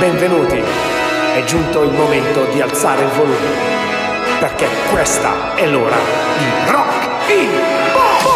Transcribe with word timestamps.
benvenuti. 0.00 0.56
È 0.56 1.44
giunto 1.44 1.82
il 1.82 1.92
momento 1.92 2.44
di 2.46 2.62
alzare 2.62 3.02
il 3.02 3.10
volume, 3.10 3.36
perché 4.40 4.66
questa 4.90 5.54
è 5.54 5.66
l'ora 5.66 5.96
di 6.38 6.70
Rock 6.70 7.28
in 7.28 7.68
Uh, 7.92 8.29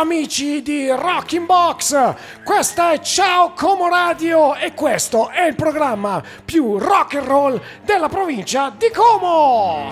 amici 0.00 0.62
di 0.62 0.88
Rocking 0.88 1.44
Box, 1.44 2.14
questa 2.42 2.92
è 2.92 3.00
Ciao 3.00 3.52
Como 3.52 3.86
Radio 3.86 4.54
e 4.54 4.72
questo 4.72 5.28
è 5.28 5.46
il 5.46 5.54
programma 5.54 6.22
più 6.42 6.78
rock 6.78 7.16
and 7.16 7.26
roll 7.26 7.60
della 7.84 8.08
provincia 8.08 8.74
di 8.74 8.90
Como. 8.90 9.88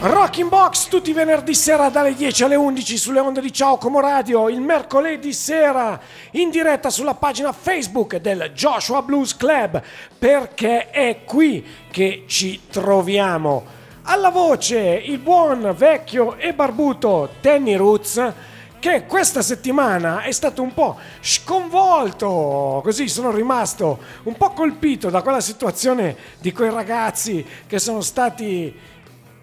Rocking 0.00 0.48
Box 0.48 0.88
tutti 0.88 1.10
i 1.10 1.12
venerdì 1.12 1.54
sera 1.54 1.90
dalle 1.90 2.14
10 2.14 2.44
alle 2.44 2.56
11 2.56 2.96
sulle 2.96 3.20
onde 3.20 3.42
di 3.42 3.52
Ciao 3.52 3.76
Como 3.76 4.00
Radio, 4.00 4.48
il 4.48 4.62
mercoledì 4.62 5.34
sera 5.34 6.00
in 6.32 6.48
diretta 6.48 6.88
sulla 6.88 7.14
pagina 7.14 7.52
Facebook 7.52 8.16
del 8.16 8.50
Joshua 8.54 9.02
Blues 9.02 9.36
Club, 9.36 9.82
perché 10.18 10.88
è 10.88 11.22
qui 11.24 11.62
che 11.90 12.24
ci 12.26 12.62
troviamo. 12.70 13.82
Alla 14.06 14.28
voce 14.28 15.02
il 15.06 15.18
buon 15.18 15.74
vecchio 15.74 16.36
e 16.36 16.52
barbuto 16.52 17.30
Danny 17.40 17.74
Roots 17.74 18.32
che 18.78 19.06
questa 19.06 19.40
settimana 19.40 20.20
è 20.24 20.30
stato 20.30 20.60
un 20.60 20.74
po' 20.74 20.98
sconvolto, 21.20 22.82
così 22.84 23.08
sono 23.08 23.30
rimasto 23.30 23.98
un 24.24 24.36
po' 24.36 24.50
colpito 24.50 25.08
da 25.08 25.22
quella 25.22 25.40
situazione 25.40 26.14
di 26.38 26.52
quei 26.52 26.70
ragazzi 26.70 27.46
che 27.66 27.78
sono 27.78 28.02
stati 28.02 28.78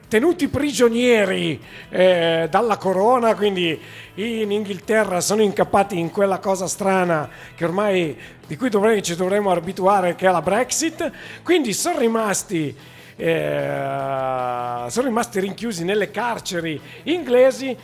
tenuti 0.07 0.47
prigionieri 0.47 1.59
eh, 1.89 2.47
dalla 2.47 2.77
corona, 2.77 3.33
quindi 3.33 3.79
in 4.13 4.51
Inghilterra 4.51 5.21
sono 5.21 5.41
incappati 5.41 5.97
in 5.97 6.11
quella 6.11 6.37
cosa 6.37 6.67
strana 6.67 7.27
che 7.55 7.65
ormai 7.65 8.15
di 8.45 8.55
cui 8.57 8.69
dovrei, 8.69 9.01
ci 9.01 9.15
dovremmo 9.15 9.49
abituare 9.49 10.13
che 10.13 10.27
è 10.27 10.31
la 10.31 10.43
Brexit, 10.43 11.11
quindi 11.41 11.73
sono 11.73 11.97
rimasti 11.97 12.75
eh, 13.15 14.85
sono 14.87 15.07
rimasti 15.07 15.39
rinchiusi 15.39 15.83
nelle 15.83 16.11
carceri 16.11 16.79
inglesi. 17.03 17.77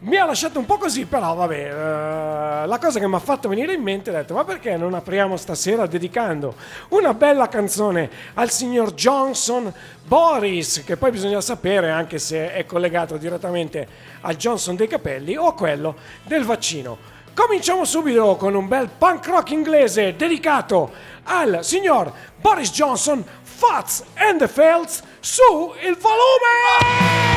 Mi 0.00 0.16
ha 0.18 0.26
lasciato 0.26 0.58
un 0.58 0.66
po' 0.66 0.76
così, 0.76 1.06
però 1.06 1.34
vabbè, 1.34 1.54
eh, 1.54 2.66
la 2.66 2.78
cosa 2.78 3.00
che 3.00 3.08
mi 3.08 3.14
ha 3.14 3.20
fatto 3.20 3.48
venire 3.48 3.72
in 3.72 3.82
mente 3.82 4.10
è 4.10 4.14
detto, 4.14 4.34
ma 4.34 4.44
perché 4.44 4.76
non 4.76 4.92
apriamo 4.92 5.36
stasera 5.38 5.86
dedicando 5.86 6.54
una 6.90 7.14
bella 7.14 7.48
canzone 7.48 8.10
al 8.34 8.50
signor 8.50 8.92
Johnson 8.92 9.72
Boris, 10.04 10.82
che 10.84 10.98
poi 10.98 11.10
bisogna 11.10 11.40
sapere 11.40 11.90
anche 11.90 12.18
se 12.18 12.52
è 12.52 12.66
collegato 12.66 13.16
direttamente 13.16 13.88
al 14.20 14.36
Johnson 14.36 14.76
dei 14.76 14.88
capelli 14.88 15.36
o 15.36 15.46
a 15.46 15.54
quello 15.54 15.96
del 16.24 16.44
vaccino. 16.44 17.12
Cominciamo 17.34 17.84
subito 17.84 18.36
con 18.36 18.54
un 18.54 18.68
bel 18.68 18.90
punk 18.96 19.26
rock 19.26 19.50
inglese 19.50 20.14
dedicato 20.16 20.92
al 21.24 21.60
signor 21.62 22.12
Boris 22.40 22.70
Johnson, 22.70 23.24
Fats 23.56 24.02
and 24.16 24.40
the 24.40 24.48
Felds, 24.48 25.02
su 25.20 25.74
il 25.80 25.94
volume! 25.96 27.33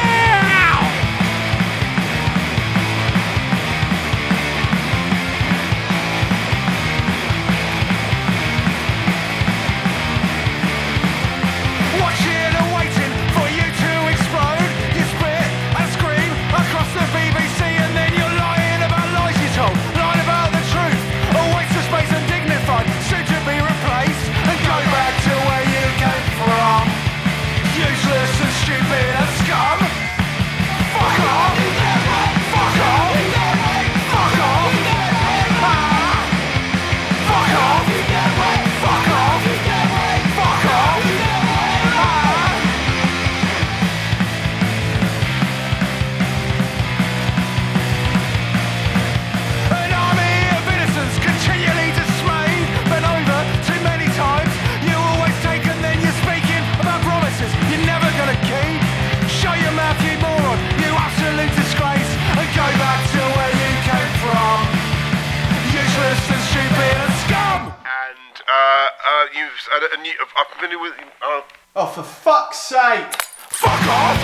You've 69.38 69.70
and, 69.76 69.84
and 69.98 70.06
you, 70.06 70.14
I've 70.36 70.62
been 70.62 70.80
with. 70.82 70.94
Uh, 71.22 71.42
Oh, 71.80 71.86
for 71.86 72.02
fuck's 72.02 72.58
sake! 72.58 73.22
Fuck 73.52 73.72
off! 73.72 74.22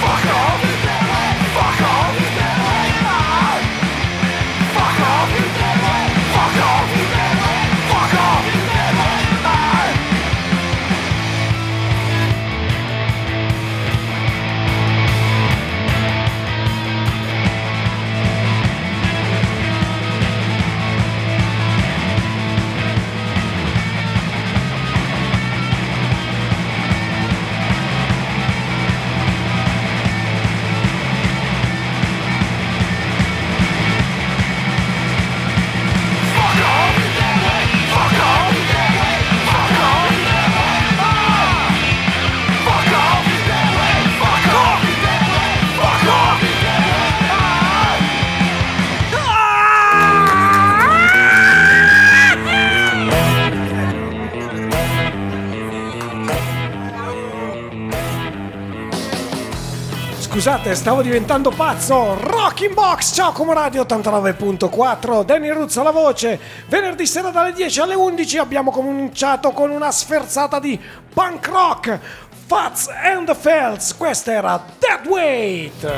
Fuck 0.00 0.34
off! 0.34 0.73
Scusate, 60.44 60.74
stavo 60.74 61.00
diventando 61.00 61.48
pazzo! 61.48 62.16
Rocking 62.20 62.74
Box, 62.74 63.14
ciao 63.14 63.32
Como 63.32 63.54
Radio 63.54 63.80
89.4, 63.84 65.24
Danny 65.24 65.48
Ruzzo 65.48 65.80
alla 65.80 65.90
voce. 65.90 66.38
Venerdì 66.68 67.06
sera 67.06 67.30
dalle 67.30 67.54
10 67.54 67.80
alle 67.80 67.94
11 67.94 68.36
abbiamo 68.36 68.70
cominciato 68.70 69.52
con 69.52 69.70
una 69.70 69.90
sferzata 69.90 70.58
di 70.58 70.78
punk 71.14 71.46
rock. 71.46 71.98
Fats 72.44 72.88
and 72.88 73.26
the 73.26 73.34
Felds, 73.34 73.96
questa 73.96 74.32
era 74.32 74.62
Dead 74.78 75.06
Weight. 75.06 75.90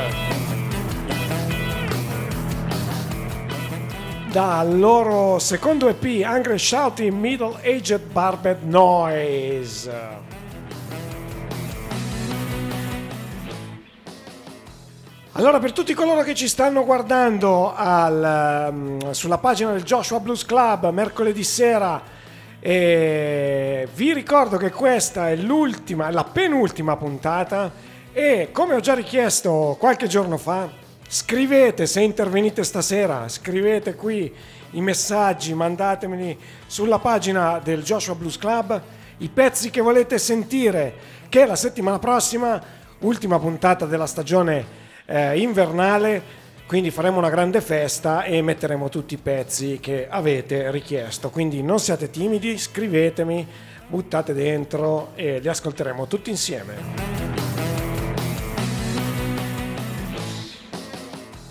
Dal 4.31 4.79
loro 4.79 5.39
secondo 5.39 5.89
EP, 5.89 6.23
Angry 6.23 6.57
Shouting 6.57 7.11
Middle 7.11 7.59
Aged 7.65 7.99
Barbed 8.13 8.63
Noise. 8.63 10.26
Allora, 15.37 15.59
per 15.59 15.71
tutti 15.71 15.93
coloro 15.93 16.23
che 16.23 16.33
ci 16.33 16.47
stanno 16.47 16.83
guardando 16.83 17.71
al, 17.71 18.23
ehm, 18.73 19.11
sulla 19.11 19.37
pagina 19.37 19.71
del 19.71 19.83
Joshua 19.83 20.19
Blues 20.19 20.43
Club 20.43 20.89
mercoledì 20.89 21.43
sera 21.43 22.01
E 22.59 23.87
vi 23.93 24.13
ricordo 24.13 24.57
che 24.57 24.71
questa 24.71 25.29
è 25.29 25.35
l'ultima, 25.35 26.09
la 26.09 26.23
penultima 26.23 26.97
puntata 26.97 27.71
e 28.11 28.49
come 28.51 28.73
ho 28.73 28.79
già 28.79 28.95
richiesto 28.95 29.75
qualche 29.79 30.07
giorno 30.07 30.37
fa, 30.37 30.67
scrivete 31.07 31.85
se 31.85 32.01
intervenite 32.01 32.63
stasera, 32.63 33.29
scrivete 33.29 33.93
qui 33.93 34.33
i 34.71 34.81
messaggi, 34.81 35.53
mandatemeli 35.53 36.35
sulla 36.65 36.97
pagina 36.97 37.61
del 37.63 37.83
Joshua 37.83 38.15
Blues 38.15 38.39
Club, 38.39 38.81
i 39.17 39.29
pezzi 39.29 39.69
che 39.69 39.81
volete 39.81 40.17
sentire, 40.17 40.95
che 41.29 41.45
la 41.45 41.55
settimana 41.55 41.99
prossima, 41.99 42.59
ultima 43.01 43.37
puntata 43.37 43.85
della 43.85 44.07
stagione 44.07 44.85
eh, 45.07 45.39
invernale, 45.39 46.21
quindi 46.67 46.91
faremo 46.91 47.17
una 47.17 47.29
grande 47.29 47.61
festa 47.61 48.23
e 48.23 48.41
metteremo 48.41 48.89
tutti 48.89 49.13
i 49.13 49.17
pezzi 49.17 49.79
che 49.79 50.07
avete 50.09 50.69
richiesto. 50.69 51.29
Quindi 51.29 51.63
non 51.63 51.79
siate 51.79 52.09
timidi, 52.09 52.57
scrivetemi, 52.57 53.47
buttate 53.87 54.33
dentro 54.33 55.13
e 55.15 55.39
li 55.39 55.47
ascolteremo 55.47 56.07
tutti 56.07 56.29
insieme. 56.29 57.25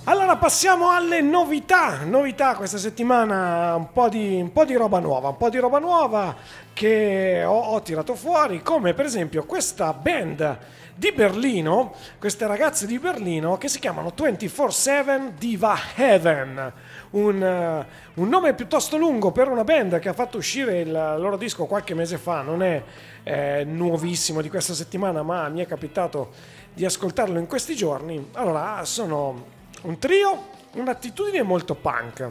Allora 0.05 0.37
passiamo 0.37 0.91
alle 0.91 1.21
novità. 1.21 2.05
Novità 2.05 2.55
questa 2.55 2.79
settimana, 2.79 3.75
un 3.75 3.91
po' 3.93 4.09
di, 4.09 4.39
un 4.41 4.53
po' 4.53 4.65
di 4.65 4.75
roba 4.75 5.01
nuova, 5.01 5.31
un 5.31 5.37
po' 5.37 5.49
di 5.49 5.59
roba 5.59 5.79
nuova 5.79 6.37
che 6.77 7.43
ho, 7.43 7.59
ho 7.59 7.81
tirato 7.81 8.15
fuori, 8.15 8.61
come 8.61 8.93
per 8.93 9.07
esempio 9.07 9.47
questa 9.47 9.95
band 9.95 10.59
di 10.95 11.11
Berlino, 11.11 11.95
queste 12.19 12.47
ragazze 12.47 12.87
di 12.87 12.99
Berlino 12.99 13.57
che 13.57 13.69
si 13.69 13.79
chiamano 13.79 14.13
24-7 14.15 15.31
Diva 15.39 15.75
Heaven, 15.95 16.73
un, 17.13 17.43
eh, 17.43 17.87
un, 18.13 18.29
nome 18.29 18.53
piuttosto 18.53 18.99
lungo 18.99 19.31
per 19.31 19.49
una 19.49 19.65
band 19.65 19.99
che 19.99 20.11
ha 20.11 20.13
fatto 20.13 20.37
uscire 20.37 20.81
il 20.81 20.91
loro 20.93 21.39
disco 21.39 21.65
qualche 21.65 21.95
mese 21.95 22.19
fa, 22.19 22.43
non 22.43 22.63
è 22.63 22.83
eh, 23.23 23.65
nuovissimo 23.65 24.43
di 24.43 24.51
questa 24.51 24.75
settimana, 24.75 25.23
ma 25.23 25.49
mi 25.49 25.63
è 25.63 25.67
capitato 25.67 26.33
di 26.75 26.85
ascoltarlo 26.85 27.39
in 27.39 27.47
questi 27.47 27.75
giorni. 27.75 28.29
Allora, 28.33 28.85
sono 28.85 29.47
un 29.85 29.99
trio, 29.99 30.49
un'attitudine 30.73 31.43
molto 31.43 31.75
punk, 31.75 32.31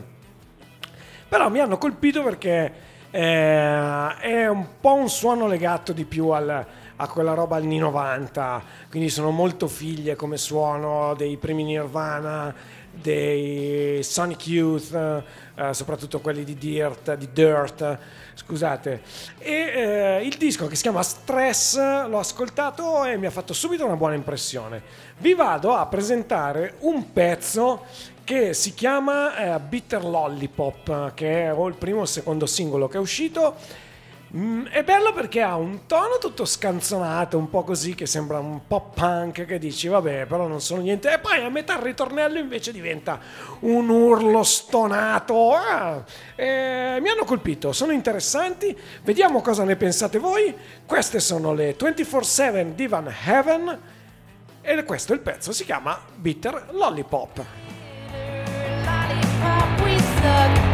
però 1.28 1.50
mi 1.50 1.60
hanno 1.60 1.80
colpito 1.80 2.22
perché 2.22 2.94
eh, 3.16 4.18
è 4.20 4.48
un 4.48 4.68
po' 4.82 4.96
un 4.96 5.10
suono 5.10 5.48
legato 5.48 5.94
di 5.94 6.04
più 6.04 6.30
al 6.30 6.66
a 6.98 7.08
quella 7.08 7.34
roba 7.34 7.58
anni 7.58 7.78
90, 7.78 8.64
quindi 8.90 9.10
sono 9.10 9.32
molto 9.32 9.68
figlie 9.68 10.16
come 10.16 10.38
suono 10.38 11.14
dei 11.16 11.36
primi 11.36 11.64
Nirvana, 11.64 12.56
dei 12.92 14.02
Sonic 14.02 14.48
Youth, 14.48 14.94
eh, 15.56 15.74
soprattutto 15.74 16.22
quelli 16.22 16.46
di 16.46 16.56
Dirt, 16.56 17.16
di 17.16 17.28
Dirt, 17.34 17.98
scusate. 18.34 19.02
E 19.40 19.52
eh, 19.52 20.22
il 20.24 20.38
disco 20.38 20.68
che 20.68 20.76
si 20.76 20.84
chiama 20.84 21.04
Stress 21.04 21.76
l'ho 21.76 22.20
ascoltato 22.20 23.04
e 23.04 23.18
mi 23.18 23.26
ha 23.26 23.32
fatto 23.32 23.54
subito 23.54 23.86
una 23.86 23.98
buona 23.98 24.16
impressione. 24.16 24.82
Vi 25.18 25.34
vado 25.34 25.74
a 25.74 25.86
presentare 25.88 26.76
un 26.80 27.12
pezzo 27.12 27.86
che 28.26 28.54
si 28.54 28.74
chiama 28.74 29.56
eh, 29.56 29.60
Bitter 29.60 30.04
Lollipop, 30.04 31.14
che 31.14 31.46
è 31.46 31.54
o 31.54 31.66
il 31.68 31.76
primo 31.76 32.00
o 32.00 32.04
il 32.04 32.10
secondo 32.10 32.46
singolo 32.46 32.90
che 32.90 32.98
è 32.98 33.00
uscito 33.00 33.56
Mm, 34.36 34.66
è 34.66 34.84
bello 34.84 35.14
perché 35.14 35.42
ha 35.42 35.56
un 35.56 35.86
tono 35.86 36.18
tutto 36.20 36.44
scanzonato, 36.44 37.38
un 37.38 37.50
po' 37.50 37.64
così, 37.64 37.96
che 37.96 38.06
sembra 38.06 38.38
un 38.40 38.68
po' 38.68 38.92
punk, 38.94 39.46
che 39.46 39.58
dici 39.58 39.88
vabbè, 39.88 40.26
però 40.26 40.48
non 40.48 40.60
sono 40.60 40.82
niente. 40.82 41.14
E 41.14 41.20
poi 41.20 41.42
a 41.42 41.50
metà 41.50 41.78
il 41.78 41.84
ritornello 41.84 42.38
invece 42.38 42.74
diventa 42.74 43.18
un 43.60 43.88
urlo 43.88 44.44
stonato. 44.44 45.54
Ah, 45.54 46.04
eh, 46.36 46.98
mi 47.02 47.08
hanno 47.08 47.24
colpito, 47.24 47.72
sono 47.72 47.94
interessanti. 47.94 48.78
Vediamo 49.04 49.42
cosa 49.42 49.64
ne 49.64 49.78
pensate 49.78 50.20
voi. 50.20 50.54
Queste 50.86 51.22
sono 51.22 51.54
le 51.54 51.78
24-7 51.78 52.74
Divan 52.74 53.14
Heaven. 53.26 53.82
E 54.62 54.84
questo 54.84 55.14
è 55.14 55.16
il 55.16 55.22
pezzo, 55.22 55.54
si 55.54 55.64
chiama 55.64 55.98
Bitter 56.14 56.72
Lollipop. 56.72 57.65
Lollipop, 59.56 59.82
we 59.84 59.98
suck. 60.00 60.65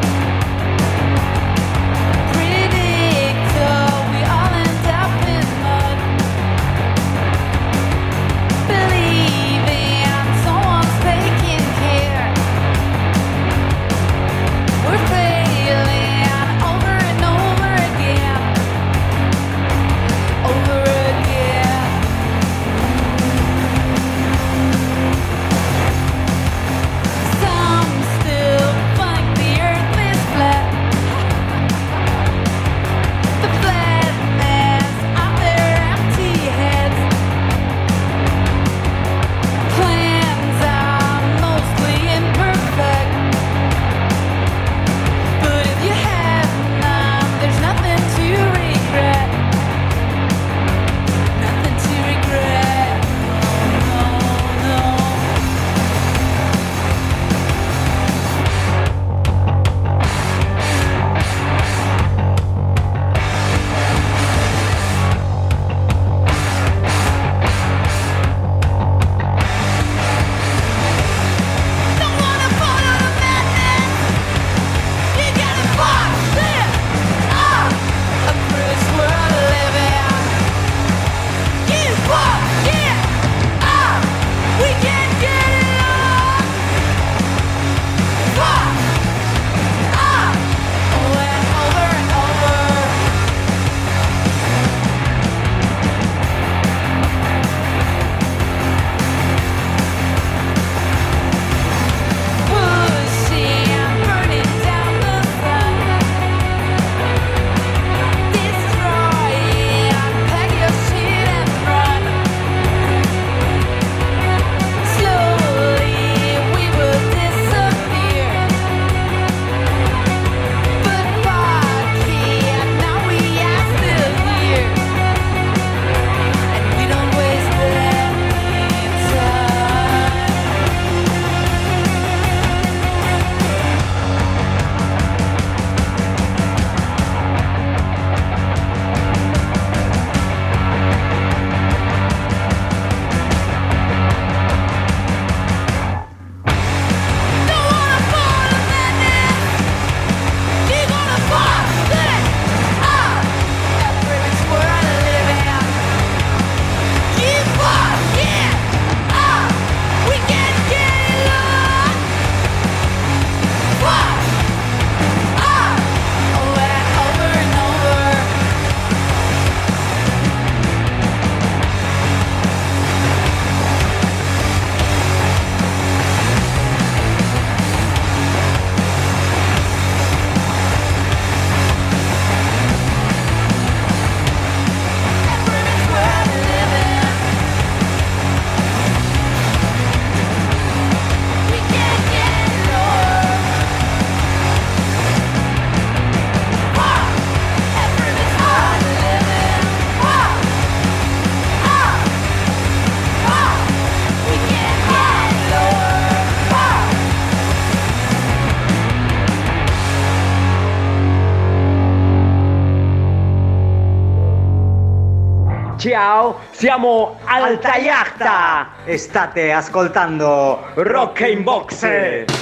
Ciao, 215.81 216.41
siamo 216.51 217.17
Alta 217.23 217.75
Yachta 217.77 218.69
e 218.85 218.99
state 218.99 219.51
ascoltando 219.51 220.63
Rock 220.75 221.21
in 221.21 221.41
Box. 221.41 222.40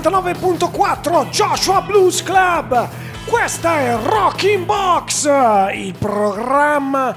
99.4 0.00 1.28
Joshua 1.30 1.82
Blues 1.82 2.22
Club. 2.22 2.88
Questa 3.26 3.78
è 3.80 3.96
Rock 3.96 4.44
in 4.44 4.64
Box, 4.64 5.28
il 5.74 5.94
programma 5.98 7.14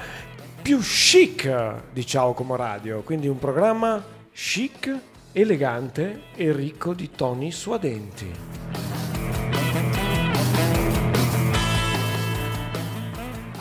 più 0.60 0.78
chic 0.78 1.74
di 1.92 2.04
Ciao 2.04 2.32
Como 2.34 2.56
Radio, 2.56 3.02
quindi 3.02 3.28
un 3.28 3.38
programma 3.38 4.02
chic, 4.32 4.94
elegante 5.32 6.22
e 6.34 6.52
ricco 6.52 6.92
di 6.92 7.10
toni 7.10 7.52
suadenti. 7.52 8.51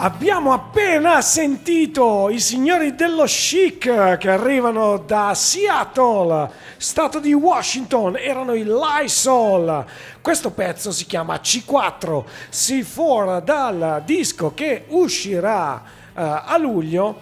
Abbiamo 0.04 0.52
appena 0.52 1.22
sentito 1.22 2.32
i 2.32 2.40
signori 2.40 2.96
dello 2.96 3.26
chic 3.26 4.18
che 4.18 4.30
arrivano 4.32 4.98
da 4.98 5.36
Seattle, 5.36 6.50
stato 6.78 7.20
di 7.20 7.32
Washington, 7.34 8.18
erano 8.18 8.56
i 8.56 8.64
Lysol. 8.64 9.86
Questo 10.20 10.50
pezzo 10.50 10.92
si 10.92 11.06
chiama 11.06 11.36
C4 11.36 12.24
C4 12.50 13.44
dal 13.44 14.02
disco 14.04 14.56
che 14.56 14.86
uscirà 14.88 15.84
eh, 15.84 16.14
a 16.16 16.58
luglio 16.58 17.20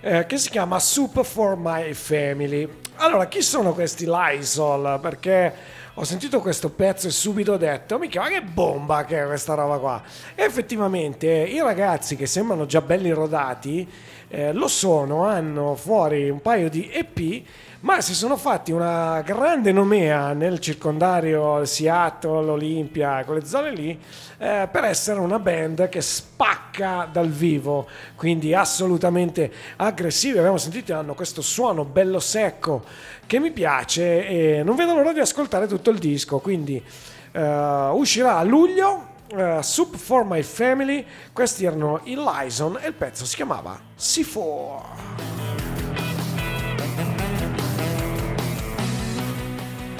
eh, 0.00 0.24
che 0.24 0.38
si 0.38 0.48
chiama 0.48 0.78
Soup 0.78 1.22
for 1.24 1.58
My 1.58 1.92
Family. 1.92 2.66
Allora, 2.96 3.26
chi 3.26 3.42
sono 3.42 3.74
questi 3.74 4.06
Lysol? 4.06 4.98
Perché 4.98 5.52
ho 5.96 6.04
sentito 6.04 6.40
questo 6.40 6.70
pezzo 6.70 7.06
e 7.06 7.10
subito 7.10 7.52
ho 7.52 7.56
detto, 7.56 7.98
mica, 7.98 8.22
ma 8.22 8.28
che 8.28 8.42
bomba 8.42 9.04
che 9.04 9.22
è 9.22 9.26
questa 9.26 9.54
roba 9.54 9.78
qua. 9.78 10.02
E 10.34 10.42
effettivamente 10.42 11.26
i 11.28 11.60
ragazzi 11.60 12.16
che 12.16 12.26
sembrano 12.26 12.66
già 12.66 12.80
belli 12.80 13.10
rodati, 13.10 13.88
eh, 14.28 14.52
lo 14.52 14.66
sono, 14.66 15.24
hanno 15.24 15.76
fuori 15.76 16.28
un 16.28 16.42
paio 16.42 16.68
di 16.68 16.90
EP, 16.90 17.42
ma 17.84 18.00
si 18.00 18.14
sono 18.14 18.38
fatti 18.38 18.72
una 18.72 19.20
grande 19.20 19.70
nomea 19.70 20.32
nel 20.32 20.58
circondario 20.58 21.66
Seattle, 21.66 22.50
Olimpia, 22.50 23.22
quelle 23.26 23.44
zone 23.44 23.72
lì, 23.72 23.90
eh, 24.38 24.66
per 24.72 24.84
essere 24.84 25.20
una 25.20 25.38
band 25.38 25.90
che 25.90 26.00
spacca 26.00 27.06
dal 27.12 27.28
vivo, 27.28 27.86
quindi 28.16 28.54
assolutamente 28.54 29.52
aggressivi. 29.76 30.38
Abbiamo 30.38 30.56
sentito, 30.56 30.94
hanno 30.94 31.14
questo 31.14 31.42
suono 31.42 31.84
bello 31.84 32.20
secco 32.20 32.84
che 33.26 33.38
mi 33.38 33.50
piace 33.50 34.28
e 34.28 34.62
non 34.62 34.76
vedo 34.76 34.94
l'ora 34.94 35.12
di 35.12 35.20
ascoltare 35.20 35.66
tutto 35.66 35.90
il 35.90 35.98
disco, 35.98 36.38
quindi 36.38 36.82
eh, 37.32 37.88
uscirà 37.92 38.38
a 38.38 38.44
luglio. 38.44 39.08
eh, 39.28 39.58
Soup 39.62 39.94
for 39.96 40.24
My 40.24 40.42
Family, 40.42 41.04
questi 41.34 41.66
erano 41.66 42.00
i 42.04 42.14
Lyson 42.16 42.78
e 42.80 42.88
il 42.88 42.94
pezzo 42.94 43.26
si 43.26 43.36
chiamava 43.36 43.78
C4. 43.98 45.53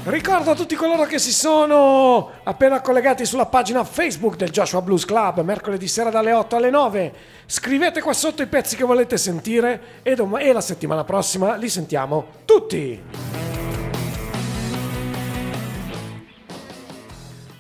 Ricordo 0.07 0.51
a 0.51 0.55
tutti 0.55 0.75
coloro 0.75 1.05
che 1.05 1.19
si 1.19 1.33
sono 1.33 2.31
appena 2.43 2.83
collegati 2.83 3.25
sulla 3.25 3.47
pagina 3.47 3.85
Facebook 3.85 4.37
del 4.37 4.51
Joshua 4.51 4.83
Blues 4.83 5.07
Club, 5.07 5.41
mercoledì 5.41 5.89
sera 5.89 6.11
dalle 6.11 6.33
8 6.33 6.57
alle 6.57 6.69
9. 6.69 7.13
Scrivete 7.47 8.03
qua 8.03 8.13
sotto 8.13 8.43
i 8.43 8.47
pezzi 8.47 8.77
che 8.77 8.85
volete 8.85 9.17
sentire 9.17 10.01
e, 10.03 10.15
dom- 10.15 10.37
e 10.39 10.53
la 10.53 10.61
settimana 10.61 11.05
prossima 11.05 11.55
li 11.55 11.71
sentiamo 11.71 12.27
tutti. 12.45 13.44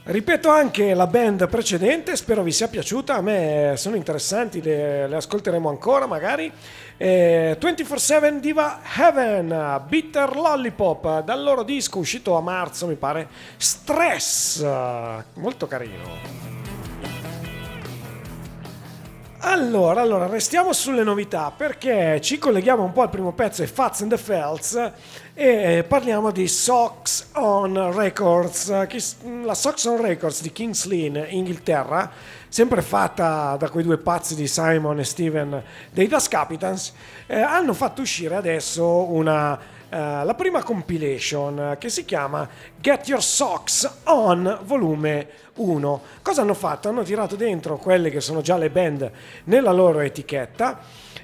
Ripeto 0.06 0.50
anche 0.50 0.92
la 0.92 1.06
band 1.06 1.48
precedente, 1.48 2.14
spero 2.14 2.42
vi 2.42 2.52
sia 2.52 2.68
piaciuta, 2.68 3.14
a 3.14 3.20
me 3.22 3.72
sono 3.78 3.96
interessanti, 3.96 4.60
le, 4.60 5.08
le 5.08 5.16
ascolteremo 5.16 5.70
ancora 5.70 6.04
magari. 6.04 6.52
Eh, 6.98 7.56
24-7 7.58 8.38
Diva 8.38 8.80
Heaven, 8.98 9.82
Bitter 9.88 10.36
Lollipop, 10.36 11.22
dal 11.22 11.42
loro 11.42 11.62
disco 11.62 12.00
uscito 12.00 12.36
a 12.36 12.42
marzo 12.42 12.86
mi 12.86 12.96
pare, 12.96 13.28
Stress, 13.56 14.62
molto 15.36 15.66
carino. 15.66 16.52
Allora, 19.46 20.00
allora, 20.00 20.26
restiamo 20.26 20.72
sulle 20.72 21.02
novità 21.02 21.52
perché 21.54 22.18
ci 22.22 22.38
colleghiamo 22.38 22.82
un 22.82 22.92
po' 22.92 23.02
al 23.02 23.10
primo 23.10 23.32
pezzo, 23.32 23.62
i 23.62 23.66
Fats 23.66 24.00
and 24.00 24.10
the 24.10 24.16
Felts, 24.16 24.92
e 25.36 25.84
parliamo 25.86 26.30
di 26.30 26.46
Sox 26.46 27.30
on 27.32 27.92
Records. 27.92 28.68
La 29.42 29.54
Sox 29.54 29.84
on 29.86 30.00
Records 30.00 30.40
di 30.42 30.52
Kings 30.52 30.86
Lynn, 30.86 31.16
Inghilterra, 31.26 32.08
sempre 32.48 32.82
fatta 32.82 33.56
da 33.58 33.68
quei 33.68 33.82
due 33.82 33.98
pazzi 33.98 34.36
di 34.36 34.46
Simon 34.46 35.00
e 35.00 35.04
Steven 35.04 35.60
dei 35.90 36.06
Das 36.06 36.28
Capitans, 36.28 36.92
eh, 37.26 37.40
hanno 37.40 37.74
fatto 37.74 38.02
uscire 38.02 38.36
adesso 38.36 39.10
una, 39.10 39.58
eh, 39.88 40.24
la 40.24 40.34
prima 40.36 40.62
compilation 40.62 41.58
eh, 41.72 41.78
che 41.78 41.88
si 41.88 42.04
chiama 42.04 42.48
Get 42.80 43.08
Your 43.08 43.22
Socks 43.22 43.90
On 44.04 44.60
volume 44.62 45.26
1. 45.54 46.02
Cosa 46.22 46.42
hanno 46.42 46.54
fatto? 46.54 46.88
Hanno 46.88 47.02
tirato 47.02 47.34
dentro 47.34 47.76
quelle 47.76 48.08
che 48.08 48.20
sono 48.20 48.40
già 48.40 48.56
le 48.56 48.70
band 48.70 49.10
nella 49.44 49.72
loro 49.72 49.98
etichetta 49.98 50.78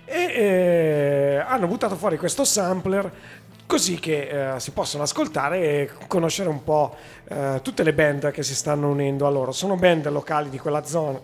e 0.05 0.19
eh, 0.35 1.45
hanno 1.47 1.69
buttato 1.69 1.95
fuori 1.95 2.19
questo 2.19 2.45
sampler 2.45 3.39
così 3.71 4.01
che 4.01 4.55
eh, 4.55 4.59
si 4.59 4.73
possono 4.73 5.05
ascoltare 5.05 5.61
e 5.61 5.91
conoscere 6.09 6.49
un 6.49 6.65
po' 6.65 6.97
eh, 7.29 7.61
tutte 7.63 7.85
le 7.85 7.95
band 7.95 8.33
che 8.33 8.43
si 8.43 8.57
stanno 8.57 8.89
unendo 8.89 9.29
a 9.29 9.31
loro. 9.31 9.53
Sono 9.53 9.77
band 9.77 10.11
locali 10.11 10.51
di 10.51 10.59
quella 10.59 10.85
zona, 10.85 11.21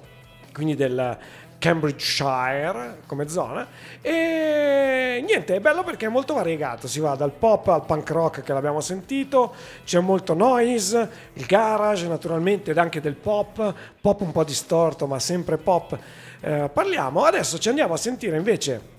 quindi 0.53 0.77
del, 0.77 1.19
Cambridgeshire 1.59 2.99
come 3.07 3.29
zona. 3.29 3.67
E 4.01 5.25
niente 5.27 5.57
è 5.57 5.61
bello 5.61 5.83
perché 5.83 6.07
è 6.07 6.09
molto 6.09 6.35
variegato. 6.35 6.87
Si 6.87 7.01
va 7.01 7.15
dal 7.15 7.33
pop 7.33 7.69
al 7.69 7.85
punk 7.85 8.11
rock 8.11 8.43
che 8.43 8.53
l'abbiamo 8.53 8.81
sentito 8.81 9.55
c'è 9.85 9.99
molto 10.01 10.35
noise 10.35 11.11
il 11.33 11.47
garage 11.47 12.07
naturalmente 12.07 12.71
ed 12.71 12.79
anche 12.79 13.01
del 13.01 13.15
pop 13.15 13.75
pop 14.01 14.21
un 14.21 14.33
po' 14.33 14.45
distorto 14.45 15.07
ma 15.07 15.19
sempre 15.19 15.57
pop. 15.57 15.99
Eh, 16.41 16.71
parliamo. 16.73 17.25
Adesso 17.25 17.59
ci 17.59 17.69
andiamo 17.69 17.95
a 17.95 17.99
sentire 17.99 18.37
invece 18.37 18.95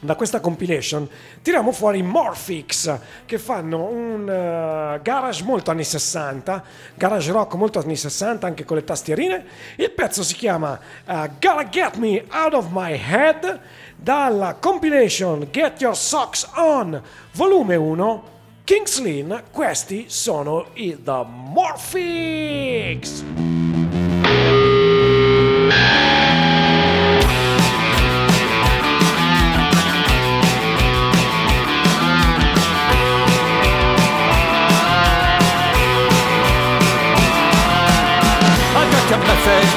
da 0.00 0.14
questa 0.14 0.40
compilation 0.40 1.08
tiriamo 1.42 1.72
fuori 1.72 2.02
Morphix 2.02 2.98
che 3.26 3.38
fanno 3.38 3.88
un 3.88 4.28
eh, 4.28 5.00
garage 5.02 5.42
molto 5.44 5.70
anni 5.70 5.84
60, 5.84 6.62
garage 6.94 7.32
rock 7.32 7.54
molto 7.54 7.80
anni 7.80 7.96
60 7.96 8.46
anche 8.46 8.64
con 8.64 8.76
le 8.76 8.84
tastierine. 8.84 9.44
Il 9.76 9.90
pezzo 9.90 10.22
si 10.22 10.34
chiama 10.34 10.78
eh, 11.04 11.30
Gotta 11.40 11.68
Get 11.68 11.96
Me 11.96 12.24
Out 12.30 12.54
of 12.54 12.66
My 12.70 12.92
Head 12.92 13.60
dalla 13.96 14.56
compilation 14.60 15.48
Get 15.50 15.80
Your 15.80 15.96
Socks 15.96 16.48
On 16.54 17.02
volume 17.32 17.76
1 17.76 18.22
Kings 18.68 19.00
Lean, 19.00 19.44
questi 19.50 20.04
sono 20.08 20.66
i 20.74 21.02
The 21.02 21.24
Morphix. 21.26 23.24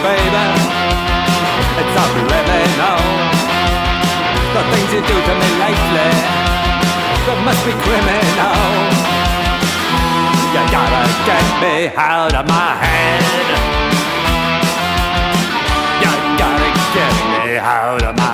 Baby. 0.01 0.46
It's 1.81 1.96
now. 2.81 2.98
The 4.53 4.62
things 4.72 4.89
you 4.93 5.01
do 5.05 5.17
to 5.27 5.34
me 5.41 5.50
lately, 5.62 6.12
that 7.25 7.38
must 7.46 7.62
be 7.65 7.74
criminal. 7.86 8.58
You 10.53 10.63
gotta 10.74 11.05
get 11.29 11.46
me 11.63 11.75
out 11.96 12.34
of 12.34 12.46
my 12.50 12.70
head. 12.81 13.24
You 16.01 16.12
gotta 16.41 16.70
get 16.98 17.15
me 17.31 17.58
out 17.58 18.03
of 18.03 18.13
my 18.17 18.31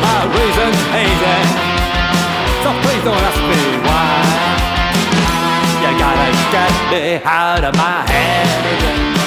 my 0.00 0.20
reason's 0.36 0.82
hazy, 0.94 1.40
so 2.62 2.68
please 2.82 3.02
don't 3.04 3.22
ask 3.28 3.40
me 3.50 3.62
why. 3.86 4.08
You 5.82 5.90
gotta 5.98 6.30
get 6.54 6.72
me 6.92 7.04
out 7.24 7.64
of 7.64 7.74
my 7.76 8.04
head. 8.10 9.17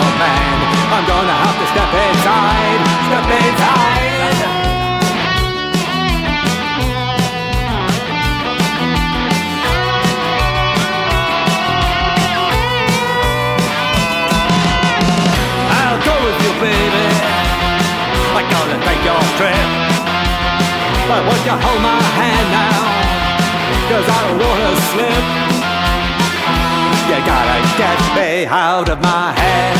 Be 0.00 0.10
man, 0.18 0.56
I'm 0.94 1.04
gonna 1.06 1.36
have 1.44 1.56
to 1.60 1.66
step 1.72 1.90
inside, 1.92 2.80
step 3.08 3.26
inside. 3.40 4.40
I'll 15.78 16.00
go 16.08 16.14
with 16.24 16.38
you, 16.44 16.52
baby. 16.64 17.06
I'm 18.36 18.46
gonna 18.54 18.78
take 18.86 19.02
your 19.04 19.20
trip. 19.36 19.68
But 21.08 21.20
would 21.26 21.42
you 21.44 21.56
hold 21.64 21.80
my 21.82 22.00
hand 22.18 22.48
now? 22.54 22.80
Cause 23.90 24.06
I 24.08 24.18
don't 24.28 24.38
wanna 24.38 24.76
slip. 24.92 25.49
You 27.10 27.16
gotta 27.26 27.58
get 27.76 27.98
me 28.14 28.46
out 28.46 28.88
of 28.88 29.00
my 29.02 29.32
head. 29.32 29.76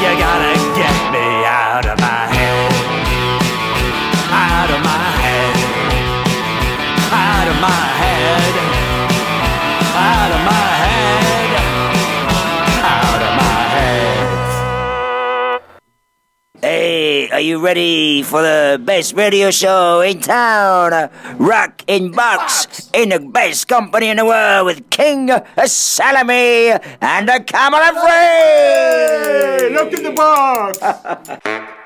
You 0.00 0.12
gotta 0.16 0.54
get 0.78 0.96
me 1.10 1.44
out 1.44 1.84
of 1.84 1.98
my 1.98 2.22
head. 2.36 2.72
Out 4.30 4.70
of 4.70 4.80
my 4.90 5.06
head. 5.24 5.56
Out 7.10 7.48
of 7.48 7.60
my 7.60 7.82
head. 8.00 8.54
Out 10.06 10.30
of 10.30 10.40
my 10.46 10.52
head 10.52 10.77
are 17.38 17.40
you 17.40 17.60
ready 17.60 18.20
for 18.24 18.42
the 18.42 18.80
best 18.84 19.14
radio 19.14 19.52
show 19.52 20.00
in 20.00 20.18
town? 20.18 21.08
Rock 21.36 21.84
in 21.86 22.10
Box 22.10 22.90
in 22.92 23.10
the 23.10 23.20
best 23.20 23.68
company 23.68 24.08
in 24.08 24.16
the 24.16 24.24
world 24.24 24.66
with 24.66 24.90
King 24.90 25.30
Salami 25.64 26.72
and 27.00 27.28
the 27.28 27.38
Camera 27.46 27.94
Free. 27.94 29.70
Look 29.72 29.92
in 29.92 30.02
the 30.02 30.10
box! 30.10 31.74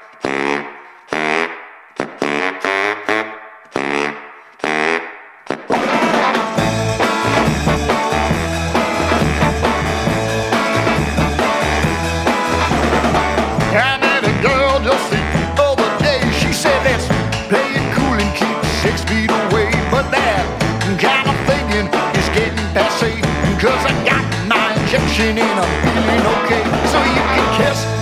and 25.20 25.38
I'm 25.38 25.82
feeling 25.84 26.26
okay. 26.42 26.62
So 26.88 26.98
you 27.04 27.20
can 27.20 27.56
kiss 27.58 28.01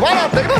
what 0.00 0.16
up? 0.16 0.53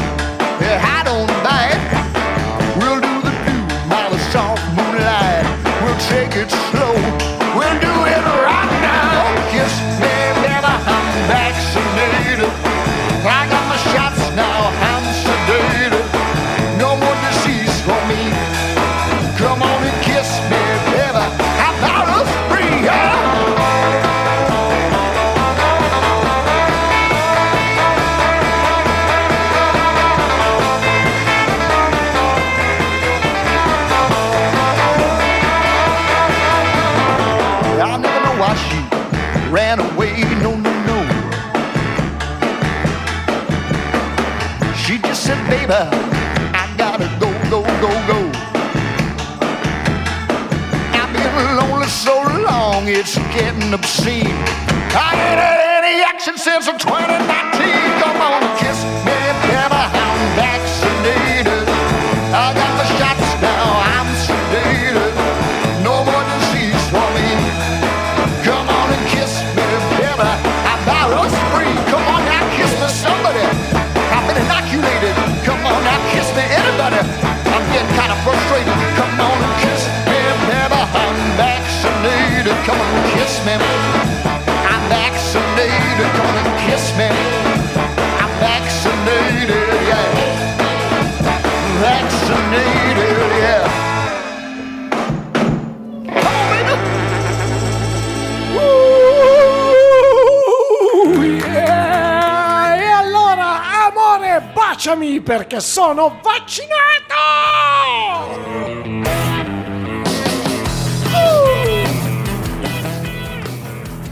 Baciami 104.95 105.21
perché 105.21 105.61
sono 105.61 106.21
vaccinato! 106.23 107.15
Uh! 111.13 111.85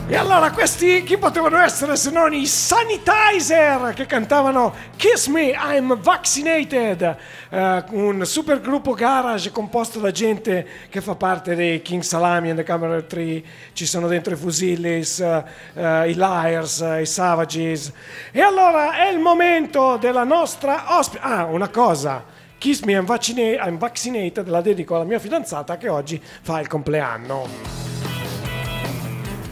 E 0.09 0.17
allora 0.17 0.51
questi 0.51 1.03
chi 1.05 1.17
potevano 1.17 1.59
essere 1.59 1.97
se 1.97 2.11
non 2.11 2.35
i 2.35 2.47
Sanitizer 2.47 3.93
che 3.95 4.07
cantavano 4.07 4.75
Kiss 4.97 5.29
Me, 5.29 5.53
I'm 5.53 5.99
Vaccinated, 5.99 7.17
Eh, 7.55 7.85
un 7.91 8.25
super 8.25 8.63
gruppo 8.63 8.95
garage 8.95 9.51
composto 9.51 10.01
da 10.01 10.11
gente 10.11 10.67
che 10.89 11.03
fa 11.03 11.15
parte 11.17 11.55
dei 11.55 11.83
King 11.83 12.01
Salami 12.01 12.49
and 12.49 12.59
the 12.59 12.65
Camera 12.65 13.03
3, 13.03 13.43
ci 13.75 13.85
sono 13.85 14.09
dentro 14.09 14.33
i 14.33 14.37
Fusillis, 14.39 15.21
eh, 15.21 16.09
i 16.09 16.15
Liars, 16.15 16.81
eh, 16.81 17.03
i 17.03 17.07
Savages. 17.07 17.93
E 18.31 18.41
allora 18.41 18.97
è 18.97 19.11
il 19.11 19.19
momento 19.19 19.99
della 19.99 20.25
nostra 20.25 20.97
ospite. 20.97 21.23
Ah, 21.23 21.45
una 21.45 21.69
cosa. 21.69 22.25
Kiss 22.57 22.81
Me 22.85 22.93
I'm, 22.93 23.05
Vaccina- 23.05 23.67
I'm 23.67 23.77
Vaccinated 23.77 24.49
la 24.49 24.63
dedico 24.63 24.95
alla 24.95 25.05
mia 25.05 25.19
fidanzata 25.19 25.77
che 25.77 25.91
oggi 25.91 26.19
fa 26.23 26.59
il 26.59 26.69
compleanno. 26.69 27.47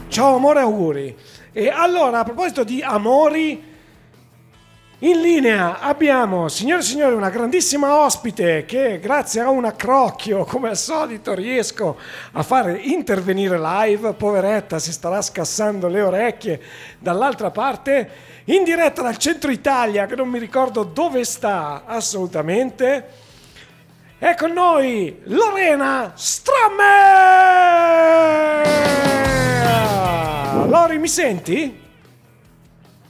Ciao 0.07 0.35
amore, 0.37 0.61
auguri. 0.61 1.15
E 1.51 1.69
allora, 1.69 2.21
a 2.21 2.23
proposito 2.23 2.63
di 2.63 2.81
amori, 2.81 3.70
in 5.03 5.19
linea 5.19 5.79
abbiamo, 5.79 6.47
signore 6.47 6.81
e 6.81 6.85
signori, 6.85 7.15
una 7.15 7.31
grandissima 7.31 8.03
ospite 8.03 8.65
che 8.65 8.99
grazie 8.99 9.41
a 9.41 9.49
un 9.49 9.65
accrocchio, 9.65 10.43
come 10.45 10.69
al 10.69 10.77
solito, 10.77 11.33
riesco 11.33 11.97
a 12.33 12.43
fare 12.43 12.77
intervenire 12.77 13.59
live. 13.59 14.13
Poveretta, 14.13 14.77
si 14.77 14.91
starà 14.91 15.23
scassando 15.23 15.87
le 15.87 16.01
orecchie 16.03 16.61
dall'altra 16.99 17.49
parte, 17.49 18.09
in 18.45 18.63
diretta 18.63 19.01
dal 19.01 19.17
centro 19.17 19.49
Italia, 19.49 20.05
che 20.05 20.15
non 20.15 20.29
mi 20.29 20.37
ricordo 20.37 20.83
dove 20.83 21.23
sta 21.23 21.81
assolutamente. 21.87 23.07
È 24.19 24.35
con 24.35 24.51
noi 24.51 25.19
Lorena 25.23 26.11
Strammer! 26.13 26.69
Lori, 30.67 30.99
mi 30.99 31.07
senti? 31.07 31.80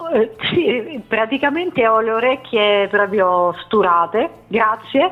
Eh, 0.10 0.36
Sì, 0.50 1.02
praticamente 1.08 1.88
ho 1.88 2.00
le 2.00 2.12
orecchie 2.12 2.88
proprio 2.90 3.54
sturate, 3.66 4.30
grazie. 4.48 5.12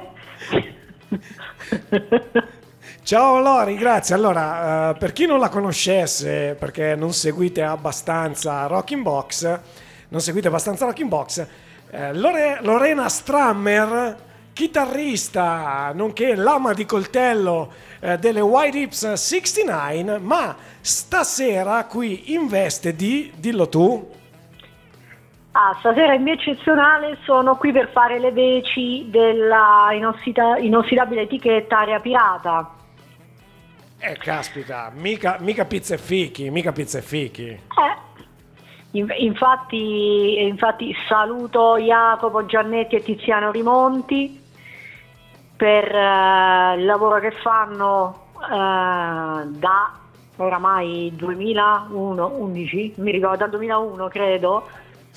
Ciao 3.04 3.40
Lori, 3.40 3.76
grazie. 3.76 4.16
Allora, 4.16 4.90
eh, 4.90 4.98
per 4.98 5.14
chi 5.14 5.26
non 5.26 5.40
la 5.40 5.50
conoscesse, 5.50 6.56
perché 6.60 6.96
non 6.96 7.14
seguite 7.14 7.64
abbastanza 7.64 8.66
Rocking 8.68 9.02
Box, 9.02 9.60
non 10.10 10.22
seguite 10.22 10.48
abbastanza 10.48 10.86
Rocking 10.86 11.10
Box, 11.10 11.48
eh, 11.92 12.14
Lore- 12.14 12.60
Lorena 12.62 13.10
Strammer, 13.10 14.28
chitarrista, 14.54 15.92
nonché 15.94 16.36
lama 16.36 16.74
di 16.74 16.86
coltello 16.86 17.72
delle 18.20 18.42
White 18.42 18.78
Hips 18.78 19.14
69, 19.14 20.20
ma 20.20 20.56
stasera 20.82 21.86
qui 21.86 22.34
in 22.34 22.48
veste 22.48 22.96
di, 22.96 23.32
dillo 23.36 23.68
tu, 23.70 24.10
Ah, 25.62 25.76
stasera 25.80 26.14
in 26.14 26.24
via 26.24 26.36
eccezionale 26.36 27.18
sono 27.26 27.58
qui 27.58 27.74
per 27.74 27.90
fare 27.92 28.18
le 28.18 28.32
veci 28.32 29.10
della 29.10 29.90
inossida- 29.92 30.58
inossidabile 30.58 31.24
etichetta 31.24 31.80
Area 31.80 32.00
Pirata. 32.00 32.76
eh 33.98 34.16
caspita, 34.16 34.90
mica, 34.96 35.36
mica 35.42 35.66
pizza 35.66 35.96
e 35.96 35.98
fichi, 35.98 36.50
mica 36.50 36.72
pizza 36.72 37.00
e 37.00 37.02
fichi. 37.02 37.48
Eh, 37.50 37.60
in- 38.92 39.14
infatti, 39.18 40.42
infatti 40.48 40.96
saluto 41.10 41.76
Jacopo 41.78 42.46
Giannetti 42.46 42.96
e 42.96 43.04
Tiziano 43.04 43.52
Rimonti 43.52 44.42
per 45.58 45.94
eh, 45.94 46.76
il 46.78 46.86
lavoro 46.86 47.20
che 47.20 47.32
fanno 47.32 48.28
eh, 48.42 48.48
da 48.48 49.92
oramai 50.38 51.12
2001, 51.16 52.26
11, 52.38 52.94
mi 53.00 53.12
ricordo 53.12 53.36
dal 53.40 53.50
2001 53.50 54.08
credo, 54.08 54.70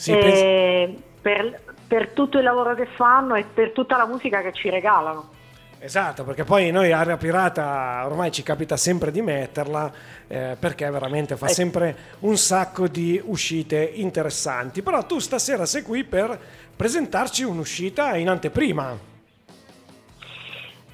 Sì, 0.03 0.11
e 0.11 0.97
per, 1.21 1.61
per 1.87 2.09
tutto 2.09 2.39
il 2.39 2.43
lavoro 2.43 2.75
che 2.75 2.87
fanno 2.87 3.37
e 3.37 3.45
per 3.45 3.71
tutta 3.71 3.97
la 3.97 4.05
musica 4.05 4.43
che 4.43 4.53
ci 4.53 4.69
regalano. 4.69 5.31
Esatto, 5.79 6.25
perché 6.25 6.43
poi 6.43 6.73
noi 6.73 6.91
Area 6.91 7.17
Pirata 7.17 8.03
ormai 8.05 8.33
ci 8.33 8.43
capita 8.43 8.77
sempre 8.77 9.13
di 9.13 9.23
metterla 9.23 9.93
eh, 10.27 10.57
perché 10.59 10.91
veramente 10.91 11.37
fa 11.37 11.47
Eh. 11.47 11.51
sempre 11.51 11.97
un 12.21 12.37
sacco 12.37 12.89
di 12.89 13.23
uscite 13.25 13.81
interessanti. 13.95 14.83
Però 14.83 15.05
tu 15.07 15.21
stasera 15.21 15.65
sei 15.65 15.83
qui 15.83 16.03
per 16.03 16.37
presentarci 16.75 17.45
un'uscita 17.45 18.17
in 18.17 18.29
anteprima. 18.29 19.11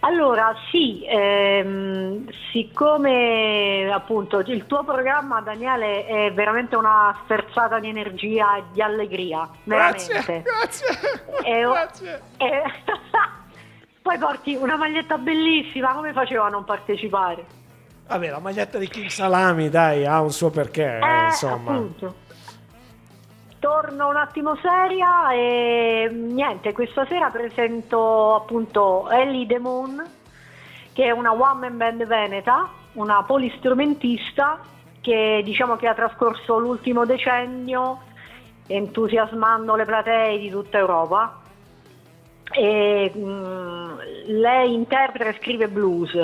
Allora, 0.00 0.54
sì, 0.70 1.04
ehm, 1.08 2.28
siccome 2.52 3.90
appunto 3.92 4.38
il 4.38 4.64
tuo 4.66 4.84
programma, 4.84 5.40
Daniele, 5.40 6.06
è 6.06 6.32
veramente 6.32 6.76
una 6.76 7.18
sferzata 7.24 7.80
di 7.80 7.88
energia 7.88 8.58
e 8.58 8.62
di 8.72 8.80
allegria, 8.80 9.48
veramente. 9.64 10.42
grazie, 10.44 10.87
E- 11.44 11.61
grazie. 11.62 12.22
e- 12.37 12.62
Poi 14.00 14.18
porti 14.18 14.54
una 14.54 14.76
maglietta 14.76 15.18
bellissima, 15.18 15.92
come 15.92 16.12
facevo 16.12 16.44
a 16.44 16.48
non 16.48 16.64
partecipare? 16.64 17.44
Vabbè, 18.06 18.30
la 18.30 18.38
maglietta 18.38 18.78
di 18.78 18.88
King 18.88 19.08
Salami, 19.11 19.68
dai, 19.68 20.06
ha 20.06 20.20
un 20.22 20.30
suo 20.30 20.48
perché, 20.50 20.98
Eh, 20.98 21.24
insomma. 21.26 21.72
appunto. 21.72 22.14
Torno 23.61 24.09
un 24.09 24.16
attimo 24.16 24.57
seria 24.57 25.33
e 25.33 26.09
niente, 26.12 26.73
questa 26.73 27.05
sera 27.07 27.29
presento 27.31 28.37
appunto 28.37 29.11
Ellie 29.11 29.47
De 29.47 29.59
Moon, 29.59 30.01
che 30.92 31.05
è 31.07 31.11
una 31.11 31.33
one 31.33 31.68
man 31.68 31.77
band 31.77 32.07
veneta, 32.07 32.68
una 32.92 33.25
polistrumentista 33.25 34.61
che 35.01 35.40
diciamo 35.44 35.75
che 35.75 35.88
ha 35.88 35.94
trascorso 35.94 36.59
l'ultimo 36.59 37.05
decennio 37.05 38.03
entusiasmando 38.68 39.75
le 39.75 39.85
platee 39.85 40.38
di 40.38 40.51
tutta 40.51 40.79
Europa. 40.79 41.40
E, 42.53 43.12
mm, 43.16 43.99
lei 44.27 44.73
interpreta 44.73 45.31
e 45.31 45.38
scrive 45.40 45.66
blues, 45.68 46.16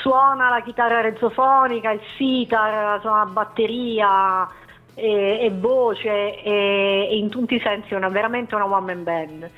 suona 0.00 0.48
la 0.48 0.62
chitarra 0.62 1.00
rezzofonica, 1.00 1.92
il 1.92 2.00
sitar, 2.16 3.00
suona 3.00 3.18
la 3.18 3.30
batteria 3.30 4.64
e, 4.96 5.38
e 5.42 5.50
voce 5.50 6.42
e, 6.42 7.08
e 7.10 7.16
in 7.16 7.28
tutti 7.28 7.54
i 7.54 7.60
sensi 7.60 7.94
una, 7.94 8.08
veramente 8.08 8.54
una 8.54 8.64
one 8.64 8.94
man 8.94 9.04
band. 9.04 9.50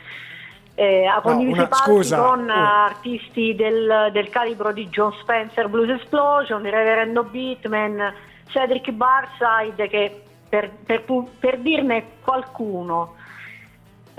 Eh, 0.74 1.06
ha 1.06 1.20
condiviso 1.20 1.60
una- 1.60 1.68
palchi 1.68 1.90
scusa, 1.90 2.18
con 2.18 2.48
eh, 2.48 2.52
artisti 2.52 3.54
del, 3.54 4.10
del 4.12 4.28
calibro 4.28 4.72
di 4.72 4.88
John 4.88 5.12
Spencer 5.20 5.68
Blues 5.68 5.88
Explosion, 5.90 6.62
di 6.62 6.70
Reverendo 6.70 7.22
Beatman, 7.24 8.12
Cedric 8.48 8.90
Barside 8.90 9.88
che 9.88 10.22
per, 10.48 10.70
per 10.84 11.04
per 11.38 11.58
dirne 11.58 12.04
qualcuno 12.24 13.14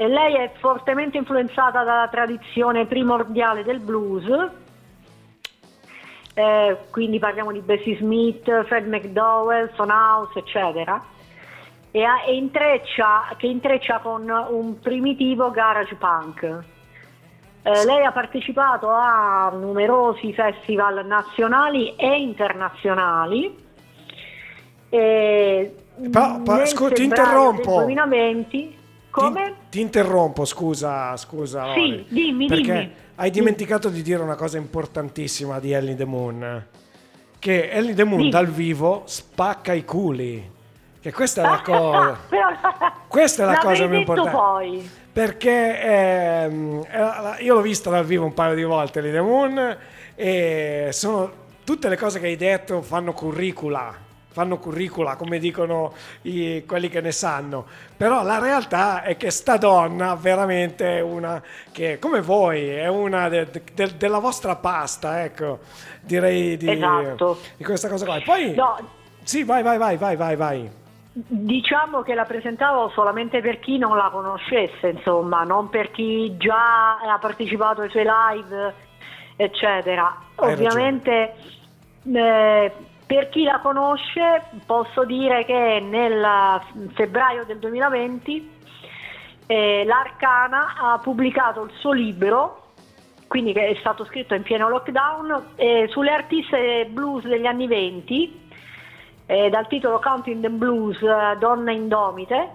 e 0.01 0.07
lei 0.07 0.35
è 0.35 0.51
fortemente 0.59 1.17
influenzata 1.17 1.83
dalla 1.83 2.07
tradizione 2.07 2.85
primordiale 2.85 3.63
del 3.63 3.81
blues, 3.81 4.25
eh, 6.39 6.77
quindi 6.89 7.19
parliamo 7.19 7.51
di 7.51 7.59
Bessie 7.59 7.97
Smith, 7.97 8.63
Fred 8.65 8.87
McDowell, 8.87 9.73
Son 9.75 9.89
House, 9.89 10.39
eccetera, 10.39 11.03
e, 11.91 12.05
e 12.27 12.35
intreccia, 12.35 13.35
che 13.35 13.47
intreccia 13.47 13.99
con 13.99 14.29
un 14.29 14.79
primitivo 14.79 15.51
garage 15.51 15.95
punk. 15.95 16.43
Eh, 17.61 17.85
lei 17.85 18.05
ha 18.05 18.11
partecipato 18.13 18.87
a 18.89 19.51
numerosi 19.53 20.33
festival 20.33 21.05
nazionali 21.05 21.93
e 21.97 22.21
internazionali. 22.21 23.67
E 24.87 25.75
Pa- 26.09 26.39
pa- 26.43 26.65
scu- 26.65 26.93
ti 26.93 27.03
interrompo. 27.03 27.83
del 27.83 27.95
2020 27.95 28.77
come? 29.09 29.55
Ti 29.69 29.81
interrompo, 29.81 30.45
scusa, 30.45 31.17
scusa. 31.17 31.73
Sì, 31.73 31.89
Lori, 31.89 32.05
dimmi, 32.07 32.47
perché 32.47 32.71
dimmi. 32.71 32.93
Hai 33.21 33.31
dimenticato 33.31 33.89
di 33.89 34.01
dire 34.01 34.21
una 34.23 34.35
cosa 34.35 34.57
importantissima 34.57 35.59
di 35.59 35.73
Ellie 35.73 35.95
the 35.95 36.05
Moon. 36.05 36.65
Che 37.37 37.69
Ellie 37.69 37.93
the 37.93 38.05
Moon 38.05 38.19
Dimmi. 38.19 38.31
dal 38.31 38.47
vivo 38.47 39.03
spacca 39.05 39.73
i 39.73 39.83
culi. 39.83 40.49
Che 41.01 41.11
questa 41.11 41.41
è 41.41 41.45
la 41.45 41.59
cosa. 41.63 42.17
Questa 43.09 43.43
è 43.43 43.45
la 43.45 43.57
cosa 43.57 43.87
più 43.87 43.97
importante. 43.97 44.31
poi. 44.31 44.89
Perché 45.11 45.81
ehm, 45.81 46.85
eh, 46.89 47.43
io 47.43 47.55
l'ho 47.55 47.61
vista 47.61 47.89
dal 47.89 48.05
vivo 48.05 48.23
un 48.23 48.33
paio 48.33 48.55
di 48.55 48.63
volte 48.63 48.99
Ellie 48.99 49.11
the 49.11 49.21
Moon 49.21 49.77
e 50.15 50.87
sono 50.91 51.31
tutte 51.65 51.89
le 51.89 51.97
cose 51.97 52.21
che 52.21 52.27
hai 52.27 52.37
detto 52.37 52.81
fanno 52.81 53.11
curricula. 53.11 54.07
Fanno 54.31 54.57
curricula, 54.59 55.15
come 55.15 55.39
dicono 55.39 55.93
i- 56.21 56.63
quelli 56.67 56.87
che 56.87 57.01
ne 57.01 57.11
sanno. 57.11 57.65
Però 57.97 58.21
la 58.23 58.37
realtà 58.39 59.01
è 59.01 59.17
che 59.17 59.31
sta 59.31 59.57
donna 59.57 60.15
veramente 60.15 60.97
è 60.97 61.01
una 61.01 61.41
che, 61.71 61.97
come 61.99 62.21
voi, 62.21 62.67
è 62.69 62.87
una 62.87 63.27
de- 63.27 63.49
de- 63.73 63.97
della 63.97 64.19
vostra 64.19 64.55
pasta, 64.55 65.23
ecco. 65.23 65.59
Direi 66.01 66.57
di, 66.57 66.69
Esatto. 66.71 67.39
di 67.57 67.63
questa 67.63 67.89
cosa 67.89 68.05
qua. 68.05 68.17
E 68.17 68.21
poi, 68.21 68.53
No, 68.53 68.77
sì, 69.23 69.43
vai, 69.43 69.63
vai, 69.63 69.77
vai, 69.77 69.97
vai, 69.97 70.15
vai, 70.15 70.35
vai. 70.35 70.71
Diciamo 71.11 72.01
che 72.03 72.13
la 72.13 72.23
presentavo 72.23 72.89
solamente 72.89 73.41
per 73.41 73.59
chi 73.59 73.77
non 73.79 73.97
la 73.97 74.09
conoscesse, 74.11 74.89
insomma, 74.89 75.43
non 75.43 75.69
per 75.69 75.89
chi 75.91 76.37
già 76.37 76.97
ha 76.99 77.17
partecipato 77.19 77.81
ai 77.81 77.89
suoi 77.89 78.05
live, 78.05 78.73
eccetera. 79.35 80.15
Hai 80.35 80.53
Ovviamente 80.53 81.33
eh, 82.13 82.71
per 83.09 83.29
chi 83.29 83.41
la 83.41 83.57
conosce 83.57 84.43
posso 84.67 85.03
dire 85.03 85.43
che 85.43 85.79
nel 85.81 86.61
febbraio 86.93 87.43
del 87.43 87.57
2020 87.57 88.51
eh, 89.47 89.83
l'Arcana 89.83 90.75
ha 90.77 90.99
pubblicato 90.99 91.63
il 91.63 91.71
suo 91.79 91.91
libro, 91.91 92.73
quindi 93.25 93.51
che 93.51 93.69
è 93.69 93.75
stato 93.79 94.05
scritto 94.05 94.35
in 94.35 94.43
pieno 94.43 94.69
lockdown, 94.69 95.53
eh, 95.55 95.87
sulle 95.89 96.11
artiste 96.11 96.85
blues 96.91 97.25
degli 97.25 97.47
anni 97.47 97.65
20 97.65 98.41
eh, 99.25 99.49
dal 99.49 99.67
titolo 99.67 99.97
Counting 99.97 100.43
the 100.43 100.51
Blues, 100.51 100.99
Donne 101.39 101.73
Indomite. 101.73 102.49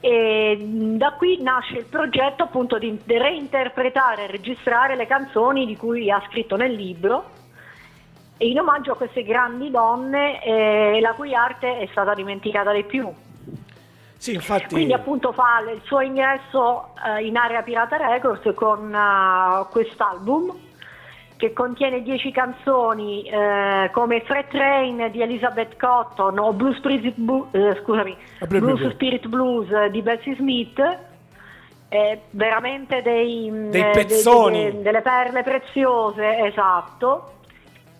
E 0.00 0.56
mh, 0.56 0.96
da 0.96 1.12
qui 1.12 1.42
nasce 1.42 1.76
il 1.76 1.84
progetto 1.84 2.44
appunto 2.44 2.78
di 2.78 2.98
reinterpretare 3.04 4.24
e 4.24 4.26
registrare 4.28 4.96
le 4.96 5.06
canzoni 5.06 5.66
di 5.66 5.76
cui 5.76 6.10
ha 6.10 6.24
scritto 6.30 6.56
nel 6.56 6.72
libro 6.72 7.40
in 8.48 8.58
omaggio 8.58 8.92
a 8.92 8.96
queste 8.96 9.22
grandi 9.22 9.70
donne 9.70 10.42
eh, 10.42 10.98
la 11.00 11.12
cui 11.14 11.34
arte 11.34 11.78
è 11.78 11.86
stata 11.90 12.14
dimenticata 12.14 12.72
di 12.72 12.84
più. 12.84 13.10
Sì, 14.16 14.34
infatti. 14.34 14.74
Quindi 14.74 14.92
appunto 14.92 15.32
fa 15.32 15.60
il 15.72 15.80
suo 15.84 16.00
ingresso 16.00 16.90
eh, 17.18 17.24
in 17.26 17.36
area 17.36 17.62
Pirata 17.62 17.96
Records 17.96 18.52
con 18.54 18.94
eh, 18.94 19.66
quest'album 19.70 20.54
che 21.36 21.52
contiene 21.52 22.02
10 22.02 22.30
canzoni 22.30 23.24
eh, 23.24 23.90
come 23.92 24.20
Freight 24.20 24.48
Train 24.50 25.08
di 25.10 25.20
Elizabeth 25.22 25.76
Cotton 25.76 26.38
o 26.38 26.52
Blue 26.52 26.72
Spirit, 26.76 27.14
Blu- 27.16 27.48
eh, 27.50 27.74
scusami, 27.82 28.16
Ah, 28.38 28.46
blu, 28.46 28.58
blu, 28.60 28.66
Blues 28.68 28.80
blu. 28.80 28.90
Spirit 28.92 29.26
Blues 29.26 29.86
di 29.90 30.02
Bessie 30.02 30.36
Smith. 30.36 30.80
Veramente 32.30 33.02
dei, 33.02 33.50
mm, 33.50 33.70
Dei 33.70 33.80
eh, 33.80 33.90
dei- 33.92 33.92
pezzoni. 34.06 34.70
dei- 34.70 34.82
delle 34.82 35.02
perle 35.02 35.42
preziose, 35.42 36.38
esatto. 36.46 37.32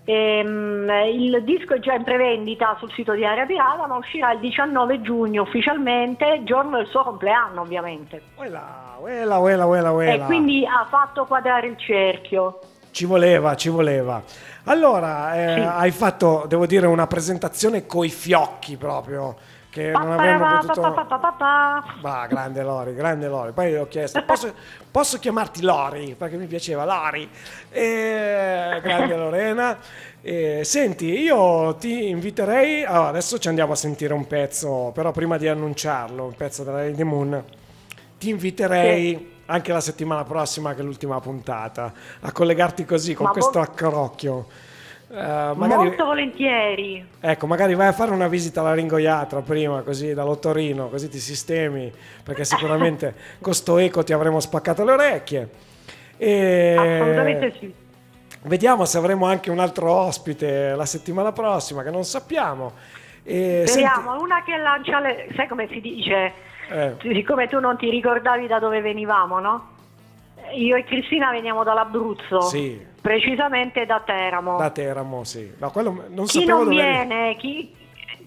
Ehm, 0.04 0.90
il 1.12 1.42
disco 1.44 1.74
è 1.74 1.78
già 1.78 1.94
in 1.94 2.02
prevendita 2.02 2.76
sul 2.78 2.90
sito 2.92 3.12
di 3.12 3.24
Area 3.24 3.46
Pirata, 3.46 3.86
ma 3.86 3.96
uscirà 3.96 4.32
il 4.32 4.40
19 4.40 5.00
giugno 5.00 5.42
ufficialmente, 5.42 6.40
giorno 6.44 6.78
del 6.78 6.86
suo 6.88 7.02
compleanno 7.04 7.60
ovviamente. 7.60 8.20
Uela, 8.36 8.96
uela, 9.00 9.38
uela, 9.38 9.66
uela, 9.66 9.92
uela. 9.92 10.24
E 10.24 10.26
quindi 10.26 10.66
ha 10.66 10.86
fatto 10.88 11.24
quadrare 11.24 11.68
il 11.68 11.78
cerchio. 11.78 12.58
Ci 12.90 13.06
voleva, 13.06 13.54
ci 13.56 13.68
voleva. 13.68 14.22
Allora, 14.64 15.34
eh, 15.34 15.54
Sì. 15.54 15.60
hai 15.60 15.90
fatto, 15.92 16.44
devo 16.46 16.66
dire, 16.66 16.86
una 16.86 17.06
presentazione 17.06 17.86
coi 17.86 18.10
fiocchi 18.10 18.76
proprio, 18.76 19.36
che 19.72 19.90
non 19.90 20.12
avremmo 20.12 20.58
potuto... 20.58 21.06
Va, 22.02 22.26
grande 22.28 22.62
Lori, 22.62 22.94
grande 22.94 23.26
Lori. 23.26 23.52
Poi 23.52 23.74
ho 23.74 23.88
chiesto, 23.88 24.22
posso, 24.22 24.52
posso 24.90 25.18
chiamarti 25.18 25.62
Lori? 25.62 26.14
Perché 26.14 26.36
mi 26.36 26.44
piaceva 26.44 26.84
Lori. 26.84 27.26
E, 27.70 28.80
grande 28.82 29.16
Lorena. 29.16 29.78
E, 30.20 30.60
senti, 30.64 31.06
io 31.06 31.74
ti 31.76 32.10
inviterei, 32.10 32.84
allora, 32.84 33.08
adesso 33.08 33.38
ci 33.38 33.48
andiamo 33.48 33.72
a 33.72 33.76
sentire 33.76 34.12
un 34.12 34.26
pezzo, 34.26 34.90
però 34.92 35.10
prima 35.10 35.38
di 35.38 35.48
annunciarlo, 35.48 36.26
un 36.26 36.34
pezzo 36.34 36.64
della 36.64 36.82
Lady 36.82 37.02
Moon, 37.02 37.42
ti 38.18 38.28
inviterei 38.28 39.40
anche 39.46 39.72
la 39.72 39.80
settimana 39.80 40.22
prossima, 40.24 40.74
che 40.74 40.82
è 40.82 40.84
l'ultima 40.84 41.18
puntata, 41.18 41.94
a 42.20 42.30
collegarti 42.30 42.84
così, 42.84 43.14
con 43.14 43.24
Ma 43.24 43.32
questo 43.32 43.58
mo- 43.58 43.64
accrocchio. 43.64 44.46
Eh, 45.14 45.52
magari, 45.56 45.88
Molto 45.88 46.06
volentieri. 46.06 47.06
Ecco, 47.20 47.46
magari 47.46 47.74
vai 47.74 47.88
a 47.88 47.92
fare 47.92 48.12
una 48.12 48.28
visita 48.28 48.60
alla 48.60 48.72
ringoiatra 48.72 49.42
prima, 49.42 49.82
così 49.82 50.14
dall'ottorino, 50.14 50.88
così 50.88 51.10
ti 51.10 51.18
sistemi, 51.18 51.92
perché 52.24 52.44
sicuramente 52.44 53.14
con 53.42 53.52
sto 53.52 53.76
eco 53.76 54.02
ti 54.02 54.14
avremo 54.14 54.40
spaccato 54.40 54.84
le 54.84 54.92
orecchie. 54.92 55.48
E 56.16 56.74
Assolutamente 56.78 57.52
sì. 57.58 57.74
Vediamo 58.44 58.86
se 58.86 58.96
avremo 58.96 59.26
anche 59.26 59.50
un 59.50 59.58
altro 59.58 59.92
ospite 59.92 60.74
la 60.74 60.86
settimana 60.86 61.30
prossima, 61.30 61.82
che 61.82 61.90
non 61.90 62.04
sappiamo. 62.04 62.72
E 63.22 63.64
Speriamo, 63.66 64.18
una 64.18 64.42
che 64.42 64.56
lancia 64.56 64.98
le... 64.98 65.28
sai 65.36 65.46
come 65.46 65.68
si 65.68 65.80
dice? 65.80 66.32
senti- 66.68 67.08
eh, 67.10 67.14
Siccome 67.14 67.48
tu 67.48 67.60
non 67.60 67.76
ti 67.76 67.90
ricordavi 67.90 68.46
da 68.46 68.58
dove 68.58 68.80
venivamo, 68.80 69.38
no? 69.40 69.71
Io 70.54 70.76
e 70.76 70.84
Cristina 70.84 71.30
veniamo 71.30 71.62
dall'Abruzzo, 71.64 72.40
Sì. 72.42 72.80
precisamente 73.00 73.86
da 73.86 74.00
Teramo. 74.00 74.56
da 74.58 74.70
Teramo, 74.70 75.24
sì. 75.24 75.52
Ma 75.58 75.70
quello 75.70 76.04
non 76.08 76.26
chi 76.26 76.44
non 76.44 76.68
viene, 76.68 77.36
chi, 77.36 77.74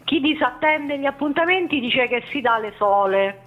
chi 0.03 0.19
disattende 0.19 0.97
gli 0.99 1.05
appuntamenti 1.05 1.79
dice 1.79 2.07
che 2.07 2.23
si 2.31 2.41
dà 2.41 2.57
le 2.57 2.73
sole. 2.77 3.39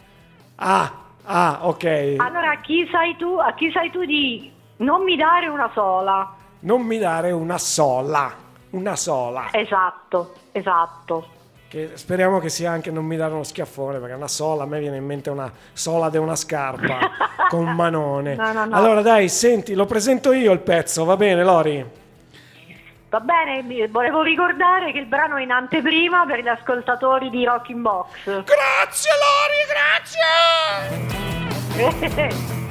Ah, 0.57 0.93
ah, 1.25 1.59
ok. 1.63 2.17
Allora 2.19 2.53
a 2.53 2.61
chi 2.61 2.87
sai 2.91 3.17
tu, 3.17 3.37
a 3.39 3.53
chi 3.55 3.71
sai 3.71 3.91
tu 3.91 4.05
di 4.05 4.51
non 4.79 5.03
mi 5.03 5.17
dare 5.17 5.49
una 5.49 5.71
sola? 5.73 6.35
Non 6.61 6.83
mi 6.83 6.99
dare 6.99 7.31
una 7.31 7.59
sola, 7.59 8.33
una 8.71 8.97
sola. 8.97 9.49
Esatto, 9.53 10.35
esatto. 10.53 11.37
Che 11.69 11.91
speriamo 11.95 12.39
che 12.41 12.49
sia 12.49 12.71
anche 12.71 12.91
non 12.91 13.05
mi 13.05 13.17
dare 13.17 13.35
uno 13.35 13.43
schiaffone, 13.43 13.99
perché 13.99 14.15
una 14.15 14.27
sola, 14.27 14.63
a 14.63 14.67
me 14.67 14.79
viene 14.79 14.97
in 14.97 15.05
mente 15.05 15.29
una 15.29 15.53
sola 15.75 16.09
di 16.09 16.17
una 16.17 16.35
scarpa 16.35 16.99
con 17.51 17.67
manone. 17.75 18.35
No, 18.37 18.53
no, 18.53 18.65
no. 18.65 18.75
Allora 18.75 19.03
dai, 19.03 19.29
senti, 19.29 19.75
lo 19.75 19.85
presento 19.85 20.33
io 20.33 20.53
il 20.53 20.61
pezzo, 20.61 21.05
va 21.05 21.19
bene 21.19 21.45
Lori? 21.45 21.85
Va 23.11 23.21
bene, 23.21 23.87
volevo 23.89 24.23
ricordare 24.23 24.93
che 24.93 24.99
il 24.99 25.07
brano 25.07 25.37
è 25.37 25.43
in 25.43 25.51
anteprima 25.51 26.25
per 26.27 26.41
gli 26.41 26.49
ascoltatori 26.49 27.29
di 27.29 27.45
Rocking 27.45 27.81
Box. 27.81 28.25
Grazie 28.25 29.11
Lori, 29.21 29.67
grazie! 31.77 32.57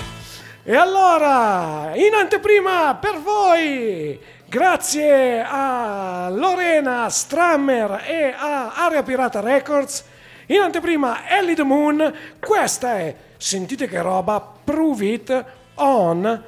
E 0.69 0.75
allora, 0.75 1.91
in 1.95 2.13
anteprima 2.13 2.95
per 2.99 3.21
voi, 3.21 4.19
grazie 4.49 5.43
a 5.45 6.29
Lorena 6.29 7.09
Strammer 7.09 8.03
e 8.07 8.33
a 8.37 8.73
Area 8.75 9.03
Pirata 9.03 9.39
Records, 9.39 10.03
in 10.47 10.59
anteprima 10.59 11.27
Ellie 11.27 11.55
the 11.55 11.63
Moon, 11.63 12.13
questa 12.39 12.97
è, 12.97 13.15
sentite 13.37 13.87
che 13.87 14.01
roba, 14.01 14.41
Prove 14.63 15.05
It 15.05 15.45
on 15.75 16.43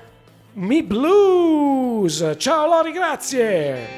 Me 0.53 0.83
Blues. 0.83 2.35
Ciao 2.37 2.65
Lori, 2.67 2.91
grazie! 2.91 3.97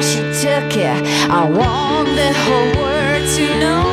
took 0.41 0.75
it. 0.75 1.29
I 1.29 1.47
want 1.47 2.07
the 2.15 2.33
whole 2.33 2.83
world 2.83 3.29
to 3.35 3.59
know. 3.59 3.90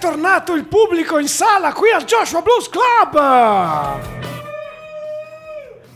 Tornato 0.00 0.54
il 0.54 0.64
pubblico 0.64 1.18
in 1.18 1.28
sala 1.28 1.74
qui 1.74 1.90
al 1.90 2.04
Joshua 2.04 2.40
Blues 2.40 2.70
Club! 2.70 4.00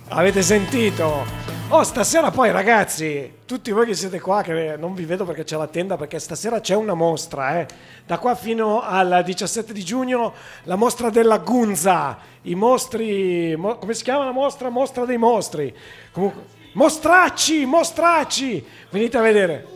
Avete 0.09 0.43
sentito? 0.43 1.25
Oh, 1.71 1.83
stasera 1.83 2.31
poi 2.31 2.51
ragazzi, 2.51 3.39
tutti 3.47 3.71
voi 3.71 3.87
che 3.87 3.95
siete 3.95 4.21
qua, 4.21 4.43
che 4.43 4.77
non 4.77 4.93
vi 4.93 5.07
vedo 5.07 5.25
perché 5.25 5.45
c'è 5.45 5.57
la 5.57 5.69
tenda, 5.69 5.97
perché 5.97 6.19
stasera 6.19 6.61
c'è 6.61 6.75
una 6.75 6.93
mostra, 6.93 7.61
eh. 7.61 7.67
Da 8.05 8.19
qua 8.19 8.35
fino 8.35 8.83
al 8.83 9.23
17 9.25 9.73
di 9.73 9.83
giugno, 9.83 10.35
la 10.65 10.77
mostra 10.77 11.09
della 11.09 11.39
Gunza, 11.39 12.19
i 12.43 12.55
mostri, 12.55 13.57
mo- 13.57 13.79
come 13.79 13.95
si 13.95 14.03
chiama 14.05 14.27
la 14.27 14.33
mostra? 14.33 14.69
Mostra 14.69 15.07
dei 15.07 15.17
mostri. 15.17 15.75
Comunque, 16.13 16.43
mostracci, 16.75 17.65
mostracci! 17.65 18.63
Venite 18.91 19.17
a 19.17 19.23
vedere. 19.23 19.67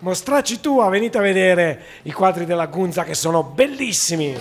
Mostracci 0.00 0.60
tua, 0.60 0.88
venite 0.88 1.18
a 1.18 1.20
vedere 1.20 1.84
i 2.04 2.12
quadri 2.12 2.46
della 2.46 2.66
Gunza 2.66 3.04
che 3.04 3.12
sono 3.12 3.42
bellissimi. 3.42 4.34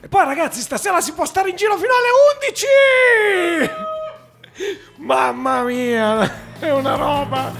E 0.00 0.08
poi 0.08 0.24
ragazzi, 0.26 0.60
stasera 0.60 1.00
si 1.00 1.14
può 1.14 1.24
stare 1.24 1.48
in 1.48 1.56
giro 1.56 1.74
fino 1.78 1.92
alle 1.94 2.08
11! 3.64 3.70
Mamma 4.96 5.62
mia, 5.62 6.30
è 6.58 6.70
una 6.70 6.96
roba. 6.96 7.50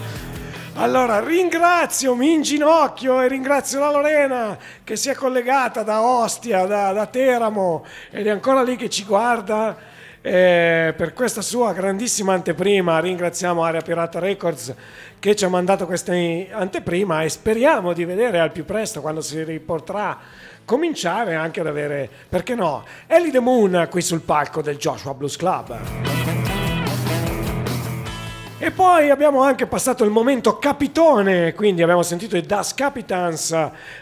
Allora, 0.75 1.21
ringrazio, 1.21 2.15
mi 2.15 2.35
inginocchio 2.35 3.23
e 3.23 3.29
ringrazio 3.29 3.81
la 3.81 3.91
Lorena 3.91 4.59
che 4.85 4.97
si 4.97 5.09
è 5.09 5.15
collegata 5.15 5.83
da 5.83 6.03
Ostia, 6.03 6.67
da, 6.67 6.93
da 6.93 7.07
Teramo 7.07 7.87
ed 8.11 8.27
è 8.27 8.31
ancora 8.31 8.63
lì 8.63 8.77
che 8.77 8.91
ci 8.91 9.05
guarda 9.05 9.75
eh, 10.23 10.95
per 10.97 11.13
questa 11.13 11.43
sua 11.43 11.73
grandissima 11.73 12.33
anteprima. 12.33 13.01
Ringraziamo 13.01 13.63
Area 13.63 13.81
Pirata 13.81 14.19
Records 14.19 14.75
che 15.19 15.35
ci 15.37 15.45
ha 15.45 15.49
mandato 15.49 15.87
questa 15.87 16.13
anteprima 16.13 17.23
e 17.23 17.29
speriamo 17.29 17.93
di 17.93 18.05
vedere 18.05 18.41
al 18.41 18.53
più 18.53 18.65
presto 18.65 19.01
quando 19.01 19.21
si 19.21 19.43
riporterà 19.43 20.19
cominciare 20.65 21.35
anche 21.35 21.61
ad 21.61 21.67
avere, 21.67 22.09
perché 22.29 22.55
no, 22.55 22.85
Ellie 23.07 23.33
the 23.33 23.41
Moon 23.41 23.89
qui 23.91 24.03
sul 24.03 24.21
palco 24.21 24.63
del 24.63 24.77
Joshua 24.77 25.15
Blues 25.15 25.37
Club. 25.37 26.60
E 28.63 28.71
poi 28.73 29.09
abbiamo 29.09 29.43
anche 29.43 29.67
passato 29.67 30.05
il 30.05 30.11
momento 30.11 30.59
capitone, 30.59 31.55
quindi 31.55 31.83
abbiamo 31.83 32.03
sentito 32.03 32.37
i 32.37 32.43
Das 32.43 32.75
Capitans 32.75 33.53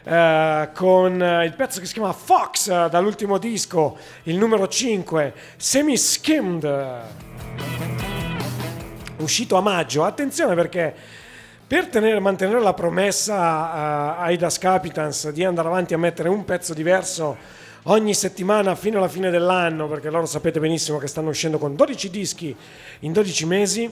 eh, 0.03 0.69
con 0.75 1.13
il 1.45 1.55
pezzo 1.57 1.79
che 1.79 1.87
si 1.87 1.93
chiama 1.93 2.13
Fox 2.13 2.67
eh, 2.67 2.89
dall'ultimo 2.91 3.39
disco, 3.39 3.97
il 4.25 4.37
numero 4.37 4.67
5, 4.67 5.33
Semi 5.57 5.97
Skimmed, 5.97 7.01
uscito 9.19 9.57
a 9.57 9.61
maggio. 9.61 10.03
Attenzione 10.03 10.57
perché 10.57 10.93
per 11.65 11.87
tenere- 11.87 12.19
mantenere 12.19 12.59
la 12.61 12.75
promessa 12.75 13.37
eh, 13.37 14.23
ai 14.25 14.37
Das 14.37 14.59
Capitans 14.59 15.31
di 15.31 15.45
andare 15.45 15.69
avanti 15.69 15.95
a 15.95 15.99
mettere 15.99 16.29
un 16.31 16.45
pezzo 16.45 16.75
diverso 16.75 17.37
ogni 17.89 18.15
settimana 18.15 18.75
fino 18.75 18.99
alla 18.99 19.09
fine 19.09 19.31
dell'anno, 19.31 19.89
perché 19.89 20.11
loro 20.11 20.27
sapete 20.27 20.61
benissimo 20.61 20.99
che 20.99 21.07
stanno 21.07 21.29
uscendo 21.29 21.59
con 21.59 21.75
12 21.75 22.11
dischi 22.11 22.55
in 23.01 23.13
12 23.13 23.47
mesi. 23.47 23.91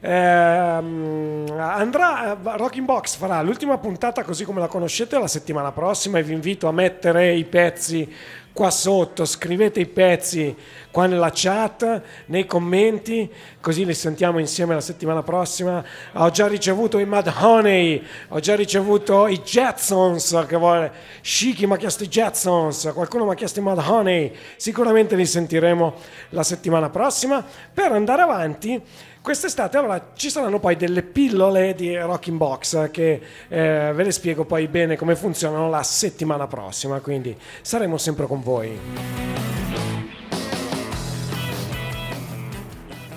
Ehm, 0.00 1.46
andrà 1.56 2.36
Rocking 2.42 2.84
Box 2.84 3.16
farà 3.16 3.40
l'ultima 3.42 3.78
puntata 3.78 4.24
così 4.24 4.44
come 4.44 4.58
la 4.58 4.66
conoscete 4.66 5.18
la 5.18 5.28
settimana 5.28 5.70
prossima 5.70 6.18
e 6.18 6.24
vi 6.24 6.32
invito 6.32 6.66
a 6.66 6.72
mettere 6.72 7.32
i 7.34 7.44
pezzi 7.44 8.12
qua 8.58 8.70
sotto 8.72 9.24
scrivete 9.24 9.78
i 9.78 9.86
pezzi 9.86 10.52
qua 10.90 11.06
nella 11.06 11.30
chat 11.32 12.02
nei 12.26 12.44
commenti 12.44 13.30
così 13.60 13.84
li 13.84 13.94
sentiamo 13.94 14.40
insieme 14.40 14.74
la 14.74 14.80
settimana 14.80 15.22
prossima. 15.22 15.84
Ho 16.14 16.28
già 16.30 16.48
ricevuto 16.48 16.98
i 16.98 17.04
Mad 17.04 17.32
Honey 17.38 18.04
ho 18.30 18.40
già 18.40 18.56
ricevuto 18.56 19.28
i 19.28 19.38
Jetsons 19.42 20.44
che 20.48 20.56
vuole 20.56 20.90
Shiki 21.20 21.68
mi 21.68 21.74
ha 21.74 21.76
chiesto 21.76 22.02
i 22.02 22.08
Jetsons 22.08 22.90
qualcuno 22.94 23.26
mi 23.26 23.30
ha 23.30 23.34
chiesto 23.34 23.60
i 23.60 23.62
Mad 23.62 23.78
Honey. 23.78 24.34
Sicuramente 24.56 25.14
li 25.14 25.24
sentiremo 25.24 25.94
la 26.30 26.42
settimana 26.42 26.90
prossima. 26.90 27.44
Per 27.72 27.92
andare 27.92 28.22
avanti 28.22 28.82
Quest'estate 29.28 29.76
allora 29.76 30.12
ci 30.14 30.30
saranno 30.30 30.58
poi 30.58 30.74
delle 30.76 31.02
pillole 31.02 31.74
di 31.74 31.94
Rocking 31.94 32.38
Box 32.38 32.90
che 32.90 33.20
eh, 33.48 33.92
ve 33.94 34.02
le 34.02 34.10
spiego 34.10 34.46
poi 34.46 34.66
bene 34.68 34.96
come 34.96 35.16
funzionano 35.16 35.68
la 35.68 35.82
settimana 35.82 36.46
prossima, 36.46 37.00
quindi 37.00 37.36
saremo 37.60 37.98
sempre 37.98 38.26
con 38.26 38.40
voi. 38.40 38.78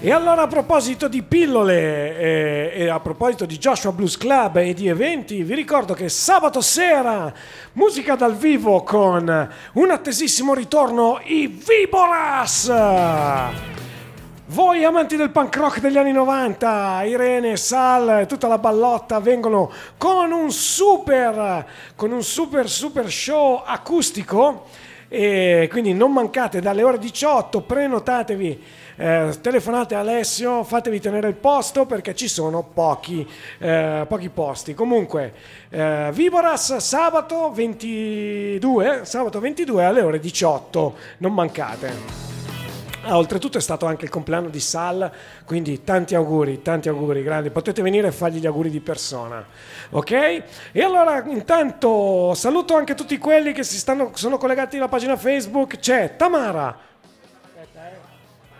E 0.01 0.11
allora 0.11 0.41
a 0.41 0.47
proposito 0.47 1.07
di 1.07 1.23
pillole 1.23 2.17
eh, 2.17 2.71
e 2.75 2.89
a 2.89 2.99
proposito 2.99 3.45
di 3.45 3.57
Joshua 3.57 3.93
Blues 3.93 4.17
Club 4.17 4.57
e 4.57 4.73
di 4.73 4.89
eventi, 4.89 5.43
vi 5.43 5.55
ricordo 5.55 5.93
che 5.93 6.09
sabato 6.09 6.59
sera 6.59 7.33
musica 7.71 8.15
dal 8.15 8.35
vivo 8.35 8.83
con 8.83 9.49
un 9.73 9.89
attesissimo 9.89 10.53
ritorno 10.53 11.21
i 11.23 11.47
Viboras! 11.47 12.69
Voi 14.51 14.83
amanti 14.83 15.15
del 15.15 15.29
punk 15.29 15.55
rock 15.55 15.79
degli 15.79 15.97
anni 15.97 16.11
90, 16.11 17.03
Irene, 17.05 17.55
Sal, 17.55 18.25
tutta 18.27 18.49
la 18.49 18.57
ballotta 18.57 19.21
vengono 19.21 19.71
con 19.95 20.33
un 20.33 20.51
super, 20.51 21.65
con 21.95 22.11
un 22.11 22.21
super 22.21 22.69
super 22.69 23.09
show 23.09 23.61
acustico 23.65 24.65
e 25.07 25.69
quindi 25.71 25.93
non 25.93 26.11
mancate 26.11 26.59
dalle 26.59 26.83
ore 26.83 26.97
18, 26.97 27.61
prenotatevi, 27.61 28.63
eh, 28.97 29.37
telefonate 29.39 29.95
Alessio, 29.95 30.65
fatevi 30.65 30.99
tenere 30.99 31.29
il 31.29 31.35
posto 31.35 31.85
perché 31.85 32.13
ci 32.13 32.27
sono 32.27 32.61
pochi, 32.61 33.25
eh, 33.57 34.05
pochi 34.05 34.27
posti. 34.27 34.73
Comunque, 34.73 35.33
eh, 35.69 36.09
Viboras 36.11 36.75
sabato 36.75 37.53
22, 37.53 39.05
sabato 39.05 39.39
22 39.39 39.85
alle 39.85 40.01
ore 40.01 40.19
18, 40.19 40.95
non 41.19 41.33
mancate. 41.33 42.30
Ah, 43.03 43.17
oltretutto 43.17 43.57
è 43.57 43.61
stato 43.61 43.87
anche 43.87 44.05
il 44.05 44.11
compleanno 44.11 44.49
di 44.49 44.59
Sal, 44.59 45.11
quindi 45.43 45.83
tanti 45.83 46.13
auguri, 46.13 46.61
tanti 46.61 46.87
auguri 46.87 47.23
grandi. 47.23 47.49
Potete 47.49 47.81
venire 47.81 48.09
e 48.09 48.11
fargli 48.11 48.37
gli 48.37 48.45
auguri 48.45 48.69
di 48.69 48.79
persona, 48.79 49.43
ok? 49.89 50.11
E 50.71 50.81
allora 50.83 51.23
intanto 51.25 52.35
saluto 52.35 52.75
anche 52.75 52.93
tutti 52.93 53.17
quelli 53.17 53.53
che 53.53 53.63
si 53.63 53.77
stanno, 53.77 54.11
sono 54.13 54.37
collegati 54.37 54.77
alla 54.77 54.87
pagina 54.87 55.17
Facebook. 55.17 55.79
C'è 55.79 56.15
Tamara. 56.15 56.77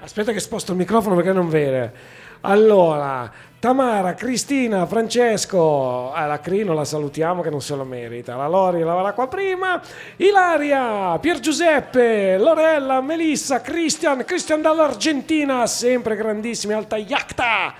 Aspetta 0.01 0.31
che 0.31 0.39
sposto 0.39 0.71
il 0.71 0.79
microfono 0.79 1.15
perché 1.15 1.31
non 1.31 1.47
vede. 1.47 1.93
Allora, 2.41 3.31
Tamara, 3.59 4.15
Cristina, 4.15 4.87
Francesco, 4.87 6.11
ah, 6.11 6.25
la 6.25 6.39
Crino 6.39 6.73
la 6.73 6.83
salutiamo 6.83 7.43
che 7.43 7.51
non 7.51 7.61
se 7.61 7.75
lo 7.75 7.83
merita, 7.83 8.35
la 8.35 8.47
Lori 8.47 8.81
lavora 8.81 9.13
qua 9.13 9.27
prima, 9.27 9.79
Ilaria, 10.15 11.19
Pier 11.19 11.39
Giuseppe, 11.39 12.39
Lorella, 12.39 12.99
Melissa, 13.01 13.61
Christian, 13.61 14.25
Christian 14.25 14.63
dall'Argentina, 14.63 15.67
sempre 15.67 16.15
grandissimi, 16.15 16.73
Alta 16.73 16.97
Yacta, 16.97 17.75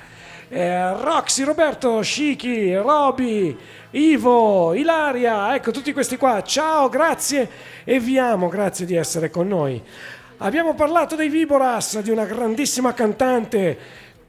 eh, 0.48 0.94
Roxy, 1.02 1.42
Roberto, 1.42 2.04
Shiki, 2.04 2.76
Roby, 2.76 3.58
Ivo, 3.90 4.76
Ilaria, 4.76 5.56
ecco 5.56 5.72
tutti 5.72 5.92
questi 5.94 6.18
qua, 6.18 6.44
ciao, 6.44 6.88
grazie 6.90 7.50
e 7.84 8.00
vi 8.00 8.20
amo, 8.20 8.48
grazie 8.48 8.86
di 8.86 8.94
essere 8.94 9.32
con 9.32 9.48
noi. 9.48 9.82
Abbiamo 10.44 10.74
parlato 10.74 11.16
dei 11.16 11.30
Viboras, 11.30 12.00
di 12.00 12.10
una 12.10 12.26
grandissima 12.26 12.96
cantante, 12.96 13.78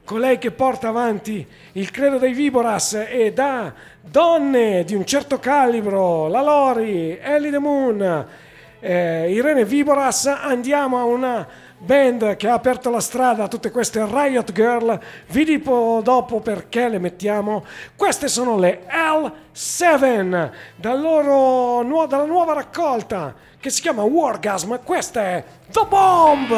colei 0.05 0.37
che 0.37 0.51
porta 0.51 0.89
avanti 0.89 1.47
il 1.73 1.89
credo 1.91 2.17
dei 2.17 2.33
Viboras 2.33 3.05
e 3.09 3.31
da 3.33 3.73
donne 4.01 4.83
di 4.83 4.95
un 4.95 5.05
certo 5.05 5.39
calibro, 5.39 6.27
la 6.27 6.41
Lori, 6.41 7.17
Ellie 7.21 7.51
the 7.51 7.59
Moon, 7.59 8.25
eh, 8.79 9.31
Irene 9.31 9.63
Viboras, 9.63 10.25
andiamo 10.25 10.99
a 10.99 11.05
una 11.05 11.47
band 11.77 12.35
che 12.37 12.47
ha 12.47 12.53
aperto 12.53 12.89
la 12.89 12.99
strada 12.99 13.43
a 13.43 13.47
tutte 13.47 13.71
queste 13.71 14.05
Riot 14.05 14.51
Girl, 14.51 14.99
vi 15.27 15.43
dico 15.45 16.01
dopo 16.03 16.39
perché 16.39 16.89
le 16.89 16.99
mettiamo. 16.99 17.65
Queste 17.95 18.27
sono 18.27 18.57
le 18.57 18.85
L7 18.89 20.51
dal 20.75 20.99
loro 20.99 22.05
dalla 22.07 22.25
nuova 22.25 22.53
raccolta 22.53 23.33
che 23.59 23.69
si 23.69 23.81
chiama 23.81 24.03
Wargasm, 24.03 24.75
questa 24.83 25.21
è 25.21 25.43
The 25.71 25.85
Bomb! 25.87 26.51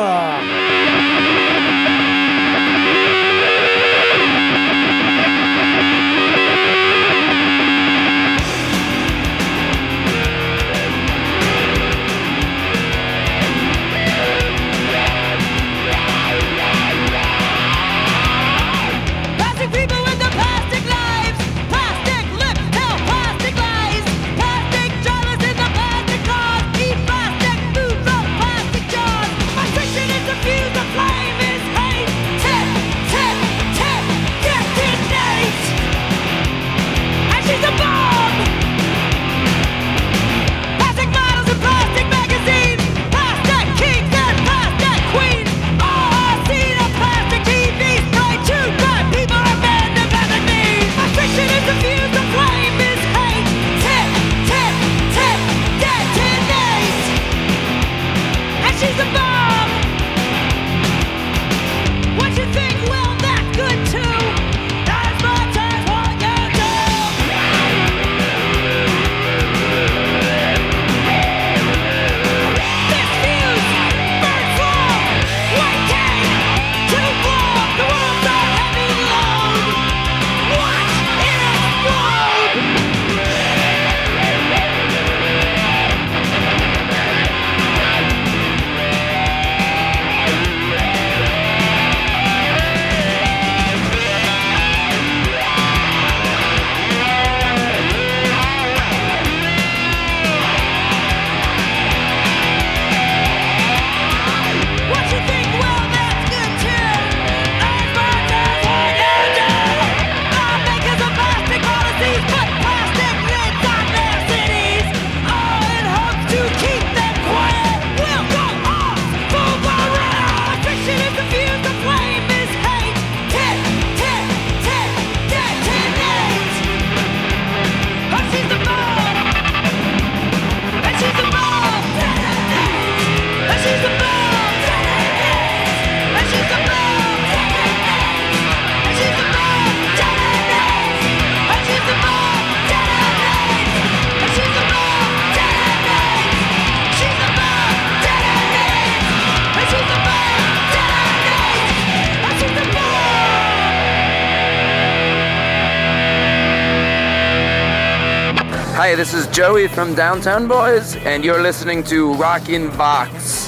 Joey 159.36 159.68
from 159.68 159.94
Downtown 159.96 160.48
Boys, 160.48 160.96
and 160.96 161.26
you're 161.26 161.42
listening 161.42 161.84
to 161.92 162.14
Rockin' 162.14 162.70
Box. 162.78 163.45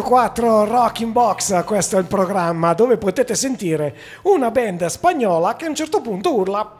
89.4 0.00 0.66
Rock 0.66 1.00
in 1.00 1.12
Box, 1.12 1.64
questo 1.64 1.96
è 1.96 2.00
il 2.00 2.06
programma 2.06 2.72
dove 2.72 2.96
potete 2.96 3.34
sentire 3.34 3.94
una 4.22 4.50
band 4.50 4.86
spagnola 4.86 5.56
che 5.56 5.66
a 5.66 5.68
un 5.68 5.74
certo 5.74 6.00
punto 6.00 6.34
urla 6.34 6.78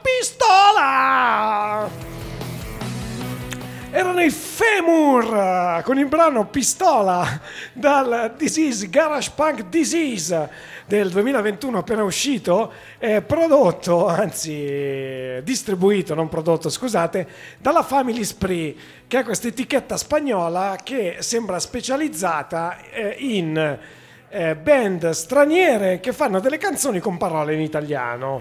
Eh, 4.83 5.83
con 5.85 5.99
il 5.99 6.07
brano 6.07 6.47
Pistola 6.47 7.39
dal 7.75 8.33
Disease 8.39 8.89
Garage 8.89 9.31
Punk 9.35 9.65
Disease 9.69 10.49
del 10.87 11.11
2021 11.11 11.77
appena 11.77 12.03
uscito, 12.03 12.73
eh, 12.99 13.21
prodotto, 13.21 14.07
anzi 14.07 15.39
distribuito, 15.43 16.15
non 16.15 16.31
prodotto, 16.31 16.71
scusate, 16.71 17.29
dalla 17.59 17.83
Family 17.83 18.25
Spree, 18.25 18.75
che 19.07 19.19
è 19.19 19.23
questa 19.23 19.49
etichetta 19.49 19.99
spagnola 19.99 20.79
che 20.83 21.17
sembra 21.19 21.59
specializzata 21.59 22.79
eh, 22.91 23.17
in 23.19 23.79
eh, 24.31 24.57
band 24.57 25.11
straniere 25.11 26.01
che 26.01 26.15
fanno 26.15 26.41
delle 26.41 26.57
canzoni 26.57 27.01
con 27.01 27.19
parole 27.19 27.53
in 27.53 27.61
italiano. 27.61 28.41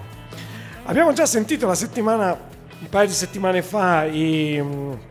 Abbiamo 0.84 1.12
già 1.12 1.26
sentito 1.26 1.66
la 1.66 1.74
settimana, 1.74 2.34
un 2.80 2.88
paio 2.88 3.08
di 3.08 3.12
settimane 3.12 3.60
fa, 3.60 4.04
i 4.06 5.08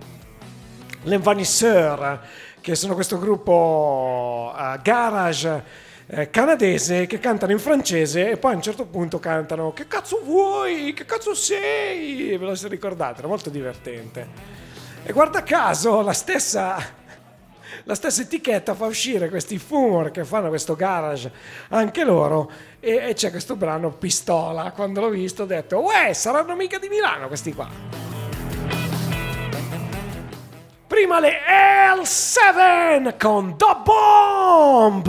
l'Envanisseur, 1.04 2.20
che 2.62 2.76
sono 2.76 2.94
questo 2.94 3.18
gruppo 3.20 4.54
eh, 4.58 4.80
garage 4.82 5.88
eh, 6.12 6.30
canadese 6.32 7.06
che 7.06 7.20
cantano 7.20 7.52
in 7.52 7.60
francese 7.60 8.32
e 8.32 8.38
poi 8.38 8.54
a 8.54 8.56
un 8.56 8.62
certo 8.64 8.86
punto 8.86 9.20
cantano 9.20 9.74
che 9.74 9.88
cazzo 9.88 10.22
vuoi, 10.24 10.94
che 10.94 11.06
cazzo 11.06 11.36
sei, 11.36 12.36
ve 12.36 12.46
lo 12.46 12.56
siete 12.56 12.74
ricordate, 12.74 13.20
era 13.20 13.28
molto 13.28 13.52
divertente. 13.52 14.58
E 15.04 15.14
guarda 15.14 15.44
caso 15.44 16.02
la 16.02 16.14
stessa, 16.14 16.78
la 17.84 17.94
stessa 17.94 18.24
etichetta 18.24 18.74
fa 18.74 18.86
uscire 18.86 19.30
questi 19.30 19.60
Fumor 19.60 20.10
che 20.10 20.26
fanno 20.26 20.50
questo 20.50 20.76
garage 20.76 21.32
anche 21.70 22.04
loro 22.04 22.52
e, 22.80 23.10
e 23.10 23.14
c'è 23.14 23.30
questo 23.30 23.56
brano 23.56 23.92
Pistola, 23.92 24.72
quando 24.72 25.02
l'ho 25.02 25.10
visto 25.10 25.44
ho 25.44 25.46
detto, 25.46 25.80
uè, 25.80 26.12
saranno 26.14 26.56
mica 26.56 26.80
di 26.80 26.90
Milano 26.90 27.28
questi 27.28 27.54
qua. 27.54 28.19
Prima 30.90 31.20
le 31.20 31.34
L7 32.02 33.14
con 33.20 33.56
The 33.56 33.78
Bomb. 33.84 35.06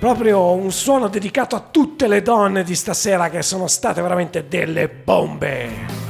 Proprio 0.00 0.52
un 0.52 0.72
suono 0.72 1.06
dedicato 1.06 1.54
a 1.54 1.60
tutte 1.70 2.08
le 2.08 2.20
donne 2.20 2.64
di 2.64 2.74
stasera 2.74 3.30
che 3.30 3.42
sono 3.42 3.68
state 3.68 4.02
veramente 4.02 4.48
delle 4.48 4.88
bombe. 4.88 6.08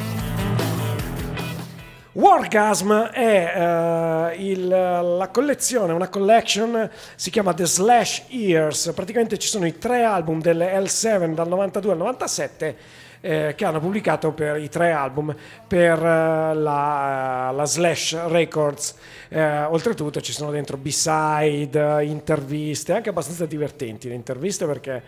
Wargasm 2.12 2.92
è 3.10 3.52
eh, 3.54 4.34
il- 4.46 4.66
la 4.66 5.28
collezione, 5.30 5.92
una 5.92 6.08
collection, 6.08 6.88
si 7.14 7.30
chiama 7.30 7.52
The 7.52 7.66
Slash 7.66 8.22
Years, 8.28 8.92
praticamente 8.94 9.36
ci 9.38 9.48
sono 9.48 9.66
i 9.66 9.76
tre 9.76 10.04
album 10.04 10.40
delle 10.40 10.74
L7 10.80 11.34
dal 11.34 11.48
92 11.48 11.92
al 11.92 11.98
97 11.98 12.76
eh, 13.20 13.54
che 13.56 13.64
hanno 13.64 13.80
pubblicato 13.80 14.32
per 14.32 14.56
i 14.56 14.68
tre 14.68 14.92
album 14.92 15.34
per 15.66 15.98
eh, 15.98 16.54
la, 16.54 17.52
la 17.54 17.64
Slash 17.64 18.26
Records. 18.28 18.94
Eh, 19.28 19.62
oltretutto 19.64 20.20
ci 20.20 20.32
sono 20.32 20.50
dentro 20.50 20.76
B-side, 20.76 22.04
interviste, 22.04 22.92
anche 22.92 23.10
abbastanza 23.10 23.46
divertenti 23.46 24.08
le 24.08 24.14
interviste 24.14 24.66
perché 24.66 25.02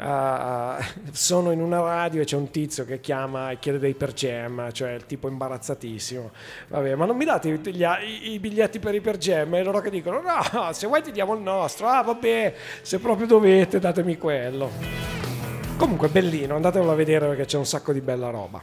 eh, 0.00 0.72
sono 1.10 1.50
in 1.50 1.60
una 1.60 1.80
radio 1.80 2.22
e 2.22 2.24
c'è 2.24 2.36
un 2.36 2.50
tizio 2.50 2.84
che 2.84 3.00
chiama 3.00 3.50
e 3.50 3.58
chiede 3.58 3.78
dei 3.78 3.94
per 3.94 4.12
jam, 4.12 4.70
cioè 4.72 4.92
il 4.92 5.06
tipo 5.06 5.28
imbarazzatissimo. 5.28 6.30
Vabbè, 6.68 6.94
ma 6.94 7.04
non 7.04 7.16
mi 7.16 7.24
date 7.24 7.48
i, 7.48 7.60
i- 7.64 8.32
i 8.32 8.38
biglietti 8.38 8.78
per 8.78 8.94
i 8.94 9.00
per 9.00 9.18
jam? 9.18 9.54
E 9.54 9.62
loro 9.64 9.80
che 9.80 9.90
dicono 9.90 10.20
no, 10.20 10.72
se 10.72 10.86
vuoi 10.86 11.02
ti 11.02 11.10
diamo 11.10 11.34
il 11.34 11.40
nostro. 11.40 11.88
Ah, 11.88 12.02
vabbè, 12.02 12.54
se 12.82 12.98
proprio 13.00 13.26
dovete 13.26 13.78
datemi 13.80 14.16
quello. 14.16 14.70
Comunque 15.78 16.08
bellino, 16.08 16.56
andatelo 16.56 16.90
a 16.90 16.94
vedere 16.96 17.28
perché 17.28 17.44
c'è 17.44 17.56
un 17.56 17.64
sacco 17.64 17.92
di 17.92 18.00
bella 18.00 18.30
roba. 18.30 18.60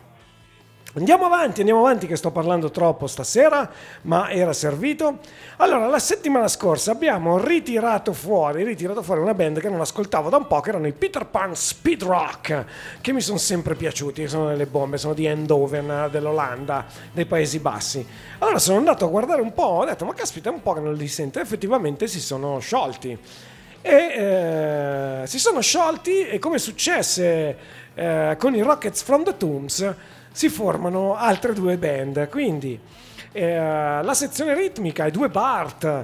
Andiamo 0.95 1.25
avanti, 1.25 1.61
andiamo 1.61 1.79
avanti 1.79 2.07
che 2.07 2.17
sto 2.17 2.29
parlando 2.29 2.71
troppo 2.71 3.07
stasera, 3.07 3.71
ma 4.01 4.29
era 4.29 4.51
servito. 4.51 5.19
Allora, 5.57 5.87
la 5.87 5.99
settimana 5.99 6.49
scorsa 6.49 6.91
abbiamo 6.91 7.37
ritirato 7.37 8.11
fuori, 8.11 8.65
ritirato 8.65 9.01
fuori 9.01 9.21
una 9.21 9.33
band 9.33 9.61
che 9.61 9.69
non 9.69 9.79
ascoltavo 9.79 10.29
da 10.29 10.35
un 10.35 10.47
po', 10.47 10.59
che 10.59 10.69
erano 10.69 10.87
i 10.87 10.91
Peter 10.91 11.25
Pan 11.25 11.55
Speed 11.55 12.03
Rock, 12.03 12.65
che 12.99 13.13
mi 13.13 13.21
sono 13.21 13.37
sempre 13.37 13.75
piaciuti, 13.75 14.27
sono 14.27 14.49
delle 14.49 14.65
bombe, 14.65 14.97
sono 14.97 15.13
di 15.13 15.25
Eindhoven, 15.25 16.09
dell'Olanda, 16.11 16.85
dei 17.13 17.25
Paesi 17.25 17.59
Bassi. 17.59 18.05
Allora 18.39 18.59
sono 18.59 18.77
andato 18.77 19.05
a 19.05 19.07
guardare 19.07 19.41
un 19.41 19.53
po', 19.53 19.63
ho 19.63 19.85
detto, 19.85 20.03
ma 20.03 20.13
caspita, 20.13 20.49
è 20.49 20.53
un 20.53 20.61
po' 20.61 20.73
che 20.73 20.81
non 20.81 20.93
li 20.93 21.07
sento, 21.07 21.39
effettivamente 21.39 22.07
si 22.07 22.19
sono 22.19 22.59
sciolti 22.59 23.17
e 23.85 25.21
eh, 25.21 25.27
si 25.27 25.37
sono 25.37 25.61
sciolti 25.61 26.27
e 26.27 26.39
come 26.39 26.57
successe 26.57 27.57
eh, 27.93 28.35
con 28.39 28.55
i 28.55 28.61
Rockets 28.61 29.03
from 29.03 29.23
the 29.23 29.37
Tombs 29.37 29.93
si 30.31 30.49
formano 30.49 31.15
altre 31.15 31.53
due 31.53 31.77
band 31.77 32.27
quindi 32.29 32.79
eh, 33.37 34.01
la 34.01 34.13
sezione 34.13 34.53
ritmica, 34.53 35.07
i 35.07 35.11
due 35.11 35.27
Bart, 35.27 35.83
eh, 35.83 35.99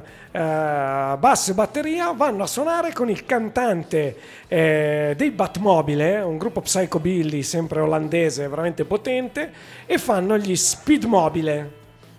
basso 1.17 1.51
e 1.51 1.53
batteria, 1.53 2.11
vanno 2.11 2.43
a 2.43 2.45
suonare 2.45 2.91
con 2.91 3.09
il 3.09 3.25
cantante 3.25 4.17
eh, 4.49 5.13
dei 5.15 5.32
Batmobile, 5.32 6.19
un 6.19 6.38
gruppo 6.38 6.59
psychobilly 6.59 7.41
sempre 7.41 7.79
olandese, 7.79 8.49
veramente 8.49 8.84
potente, 8.84 9.49
e 9.86 9.97
fanno 9.97 10.38
gli 10.38 10.57
Speedmobile. 10.57 11.71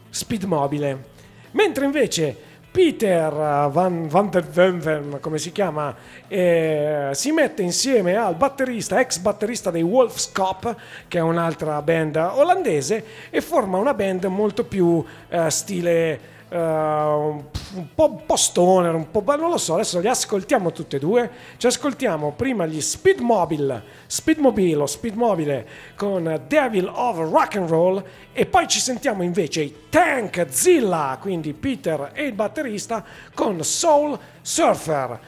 Speedmobile. 0.08 1.10
Mentre 1.50 1.84
invece 1.84 2.51
Peter 2.72 3.30
Van, 3.70 4.08
Van 4.08 4.30
der 4.30 4.44
Venven, 4.44 5.18
come 5.20 5.36
si 5.36 5.52
chiama, 5.52 5.94
eh, 6.26 7.10
si 7.12 7.30
mette 7.30 7.60
insieme 7.60 8.16
al 8.16 8.34
batterista, 8.34 8.98
ex 8.98 9.18
batterista 9.18 9.70
dei 9.70 9.82
Wolfscop, 9.82 10.74
che 11.06 11.18
è 11.18 11.20
un'altra 11.20 11.82
band 11.82 12.16
olandese, 12.16 13.04
e 13.28 13.42
forma 13.42 13.76
una 13.76 13.92
band 13.92 14.24
molto 14.24 14.64
più 14.64 15.04
eh, 15.28 15.50
stile 15.50 16.31
eh, 16.52 16.58
un, 16.58 17.94
po', 17.94 18.10
un 18.10 18.26
po' 18.26 18.36
stoner, 18.36 18.94
un 18.94 19.10
po', 19.10 19.22
non 19.36 19.48
lo 19.48 19.56
so, 19.56 19.74
adesso 19.74 20.00
li 20.00 20.08
ascoltiamo 20.08 20.70
tutte 20.70 20.96
e 20.96 20.98
due. 20.98 21.30
Ci 21.56 21.66
ascoltiamo 21.66 22.32
prima 22.32 22.66
gli 22.66 22.80
Speedmobile, 22.80 23.82
Speedmobile 24.06 24.82
o 24.82 24.86
Speedmobile 24.86 25.68
con 25.96 26.42
Devil 26.46 26.90
of 26.92 27.16
Rock 27.30 27.56
and 27.56 27.68
Roll 27.70 28.04
e 28.32 28.44
poi 28.44 28.68
ci 28.68 28.80
sentiamo 28.80 29.22
invece 29.22 29.62
i 29.62 29.76
Tank 29.88 30.46
Zilla, 30.50 31.16
quindi 31.18 31.54
Peter 31.54 32.10
e 32.12 32.24
il 32.24 32.34
batterista 32.34 33.02
con 33.32 33.64
Soul 33.64 34.18
Surfer. 34.42 35.18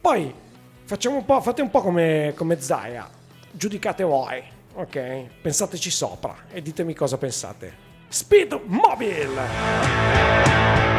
Poi 0.00 0.34
un 1.08 1.24
fate 1.40 1.62
un 1.62 1.70
po' 1.70 1.80
come, 1.80 2.34
come 2.36 2.60
Zaya, 2.60 3.08
giudicate 3.50 4.02
voi, 4.02 4.42
ok? 4.74 5.24
Pensateci 5.40 5.90
sopra 5.90 6.36
e 6.52 6.60
ditemi 6.60 6.92
cosa 6.92 7.16
pensate. 7.16 7.91
Speedmobile! 8.12 9.40
You 10.84 10.91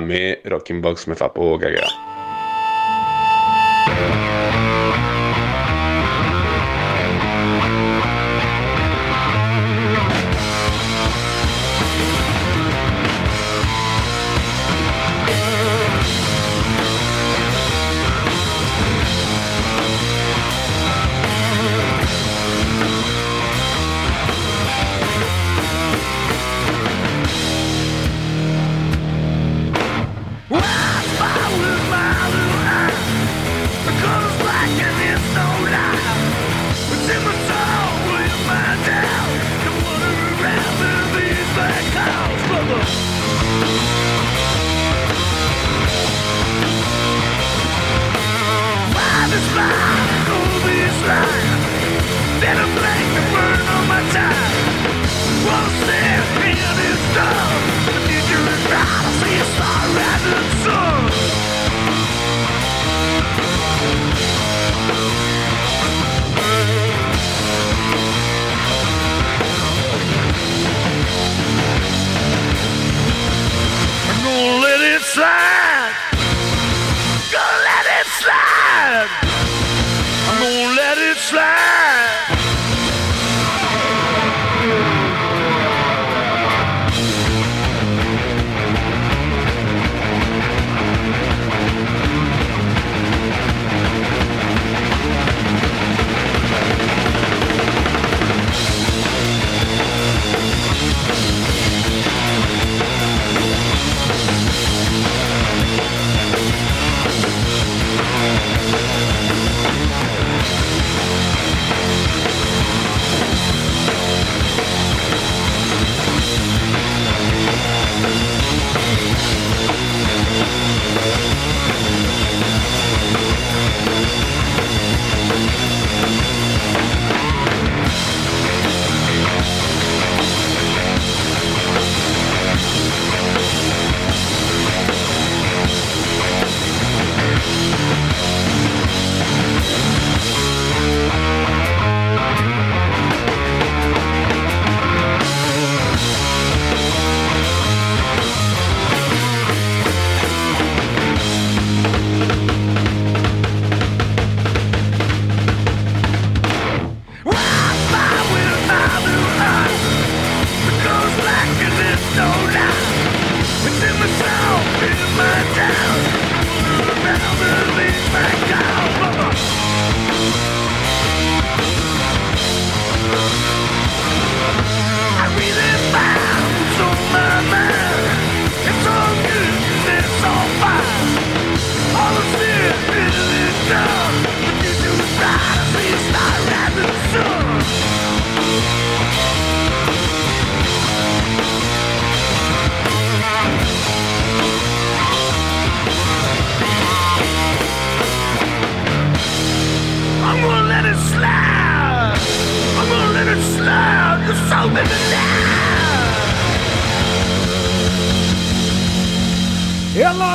Sammy 0.00 0.34
Rockenbox 0.48 1.06
med 1.06 1.18
Zappo 1.20 1.42
og 1.52 1.60
GG. 1.60 1.76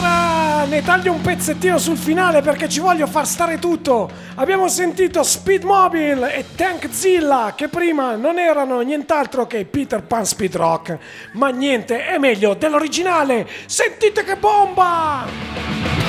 Allora 0.06 0.66
ne 0.66 0.82
taglio 0.82 1.12
un 1.12 1.22
pezzettino 1.22 1.78
sul 1.78 1.97
finale 1.97 2.41
perché 2.41 2.70
ci 2.70 2.80
voglio 2.80 3.08
far 3.08 3.28
stare 3.28 3.60
tutto. 3.60 4.10
Abbiamo 4.36 4.68
sentito 4.68 5.24
Speed 5.24 5.64
Mobile 5.64 6.34
e 6.34 6.45
Tank 6.56 6.88
Zilla 6.91 7.53
che 7.56 7.68
prima 7.68 8.16
non 8.16 8.39
erano 8.39 8.82
nient'altro 8.82 9.47
che 9.47 9.66
Peter 9.66 10.03
Pan 10.03 10.26
Speed 10.26 10.56
Rock, 10.56 10.97
ma 11.34 11.49
niente 11.49 12.06
è 12.06 12.18
meglio 12.18 12.53
dell'originale. 12.53 13.47
Sentite 13.66 14.24
che 14.24 14.36
bomba! 14.36 16.05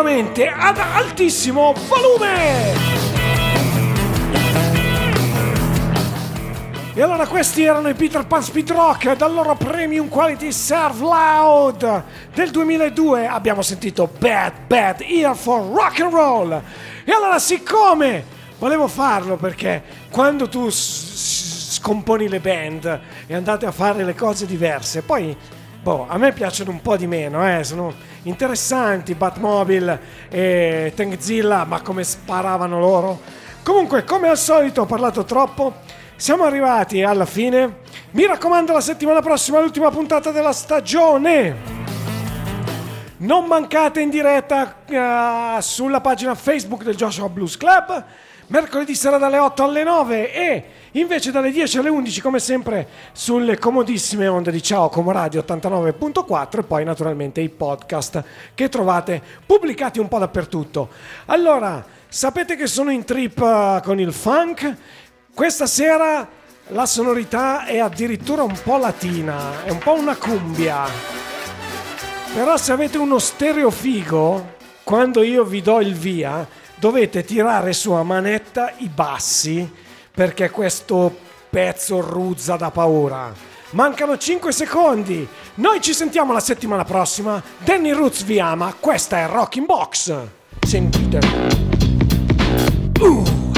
Assolutamente 0.00 0.48
ad 0.48 0.78
altissimo 0.78 1.74
volume. 1.86 2.72
E 6.92 7.02
allora 7.02 7.26
questi 7.26 7.64
erano 7.64 7.88
i 7.88 7.94
Peter 7.94 8.26
Pan 8.26 8.42
Speed 8.42 8.72
Rock 8.72 9.14
dal 9.16 9.32
loro 9.32 9.54
Premium 9.54 10.08
Quality 10.08 10.52
Serve 10.52 11.00
Loud 11.00 12.04
del 12.34 12.50
2002. 12.50 13.26
Abbiamo 13.26 13.62
sentito 13.62 14.10
Bad 14.18 14.66
Bad 14.66 15.02
Ear 15.02 15.36
for 15.36 15.64
Rock 15.66 16.00
and 16.00 16.12
Roll. 16.12 16.62
E 17.04 17.12
allora 17.12 17.38
siccome 17.38 18.24
volevo 18.58 18.88
farlo 18.88 19.36
perché 19.36 19.82
quando 20.10 20.48
tu 20.48 20.68
scomponi 20.70 22.28
le 22.28 22.40
band 22.40 23.00
e 23.26 23.34
andate 23.34 23.66
a 23.66 23.72
fare 23.72 24.02
le 24.04 24.14
cose 24.14 24.46
diverse, 24.46 25.02
poi 25.02 25.36
boh, 25.82 26.06
a 26.08 26.18
me 26.18 26.32
piacciono 26.32 26.70
un 26.70 26.82
po' 26.82 26.96
di 26.96 27.06
meno, 27.06 27.46
eh, 27.46 27.64
sono 27.64 27.94
interessanti 28.24 29.14
Batmobile 29.14 30.00
e 30.28 30.92
Tankzilla, 30.94 31.64
ma 31.64 31.80
come 31.80 32.04
sparavano 32.04 32.78
loro. 32.78 33.20
Comunque, 33.62 34.04
come 34.04 34.28
al 34.28 34.38
solito 34.38 34.82
ho 34.82 34.86
parlato 34.86 35.24
troppo. 35.24 35.74
Siamo 36.16 36.44
arrivati 36.44 37.02
alla 37.02 37.24
fine. 37.24 37.78
Mi 38.10 38.26
raccomando, 38.26 38.72
la 38.72 38.80
settimana 38.80 39.20
prossima 39.20 39.60
l'ultima 39.60 39.90
puntata 39.90 40.30
della 40.30 40.52
stagione. 40.52 41.78
Non 43.18 43.44
mancate 43.44 44.00
in 44.00 44.10
diretta 44.10 44.76
eh, 44.86 45.62
sulla 45.62 46.00
pagina 46.00 46.34
Facebook 46.34 46.82
del 46.82 46.96
Joshua 46.96 47.28
Blues 47.28 47.56
Club. 47.56 48.04
Mercoledì 48.50 48.96
sarà 48.96 49.16
dalle 49.16 49.38
8 49.38 49.62
alle 49.62 49.84
9 49.84 50.32
e 50.32 50.64
invece 50.92 51.30
dalle 51.30 51.52
10 51.52 51.78
alle 51.78 51.88
11 51.88 52.20
come 52.20 52.40
sempre 52.40 52.88
sulle 53.12 53.56
comodissime 53.58 54.26
onde 54.26 54.50
di 54.50 54.60
Ciao 54.60 54.88
Como 54.88 55.12
Radio 55.12 55.44
89.4 55.46 56.58
e 56.58 56.62
poi 56.64 56.82
naturalmente 56.84 57.40
i 57.40 57.48
podcast 57.48 58.24
che 58.52 58.68
trovate 58.68 59.22
pubblicati 59.46 60.00
un 60.00 60.08
po' 60.08 60.18
dappertutto. 60.18 60.88
Allora, 61.26 61.84
sapete 62.08 62.56
che 62.56 62.66
sono 62.66 62.90
in 62.90 63.04
trip 63.04 63.38
eh, 63.40 63.82
con 63.84 64.00
il 64.00 64.12
funk? 64.12 64.76
Questa 65.32 65.68
sera 65.68 66.28
la 66.70 66.86
sonorità 66.86 67.66
è 67.66 67.78
addirittura 67.78 68.42
un 68.42 68.58
po' 68.64 68.78
latina, 68.78 69.62
è 69.62 69.70
un 69.70 69.78
po' 69.78 69.94
una 69.94 70.16
cumbia. 70.16 70.88
Però 72.34 72.56
se 72.56 72.72
avete 72.72 72.98
uno 72.98 73.20
stereo 73.20 73.70
figo, 73.70 74.56
quando 74.82 75.22
io 75.22 75.44
vi 75.44 75.62
do 75.62 75.80
il 75.80 75.94
via, 75.94 76.58
dovete 76.80 77.22
tirare 77.22 77.72
su 77.74 77.92
a 77.92 78.02
manetta 78.02 78.72
i 78.78 78.88
bassi 78.88 79.70
perché 80.12 80.50
questo 80.50 81.14
pezzo 81.48 82.00
ruzza 82.00 82.56
da 82.56 82.70
paura. 82.70 83.32
Mancano 83.70 84.16
5 84.16 84.52
secondi. 84.52 85.28
Noi 85.56 85.80
ci 85.80 85.92
sentiamo 85.92 86.32
la 86.32 86.40
settimana 86.40 86.84
prossima. 86.84 87.40
Danny 87.58 87.92
Roots 87.92 88.24
vi 88.24 88.40
ama. 88.40 88.74
Questa 88.78 89.18
è 89.18 89.28
Rocking 89.28 89.66
Box. 89.66 90.16
Sentite. 90.66 91.20
Uh. 92.98 93.49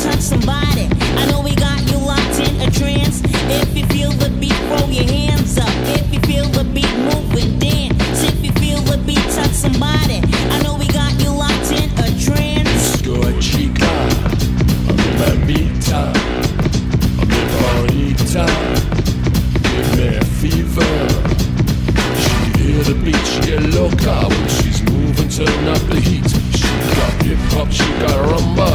Touch 0.00 0.20
somebody. 0.20 0.88
I 1.16 1.26
know 1.30 1.40
we 1.40 1.54
got 1.54 1.80
you 1.90 1.98
locked 1.98 2.38
in 2.40 2.60
a 2.60 2.70
trance. 2.70 3.22
If 3.24 3.76
you 3.76 3.84
feel 3.86 4.10
the 4.12 4.30
beat, 4.40 4.56
throw 4.68 4.88
your 4.88 5.04
hands 5.04 5.58
up. 5.58 5.68
If 5.96 6.12
you 6.12 6.20
feel 6.20 6.46
the 6.46 6.64
beat 6.64 6.94
moving, 7.10 7.58
dance. 7.58 8.22
If 8.24 8.44
you 8.44 8.52
feel 8.52 8.80
the 8.80 8.98
beat, 8.98 9.24
touch 9.36 9.52
somebody. 9.52 10.20
I 10.50 10.62
know 10.62 10.76
we 10.76 10.86
got 10.88 11.12
you 11.20 11.30
locked 11.30 11.70
in 11.72 11.90
a 11.98 12.08
trance. 12.18 13.00
Chica, 13.42 13.90
mi 14.96 15.08
mamita, 15.18 16.02
mi 17.28 17.40
bonita. 17.52 18.46
Give 19.62 19.90
me 19.98 20.08
fever. 20.38 20.94
She 22.22 22.38
hear 22.58 22.82
the 22.84 22.94
beat, 23.04 23.24
she 23.26 23.40
get 23.42 23.62
loca 23.74 24.28
when 24.28 24.48
she's 24.48 24.80
moving, 24.90 25.28
turn 25.28 25.68
up 25.68 25.82
the 25.90 26.00
heat. 26.00 26.28
She 26.56 26.70
got 26.96 27.12
hip 27.22 27.38
hop, 27.52 27.68
she 27.70 27.88
got 28.00 28.18
rumba. 28.28 28.71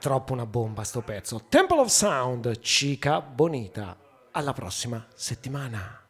Troppo 0.00 0.32
una 0.32 0.46
bomba 0.46 0.82
sto 0.82 1.02
pezzo. 1.02 1.44
Temple 1.48 1.78
of 1.80 1.88
Sound, 1.88 2.58
Chica 2.58 3.20
Bonita. 3.20 3.96
Alla 4.32 4.52
prossima 4.52 5.06
settimana. 5.14 6.00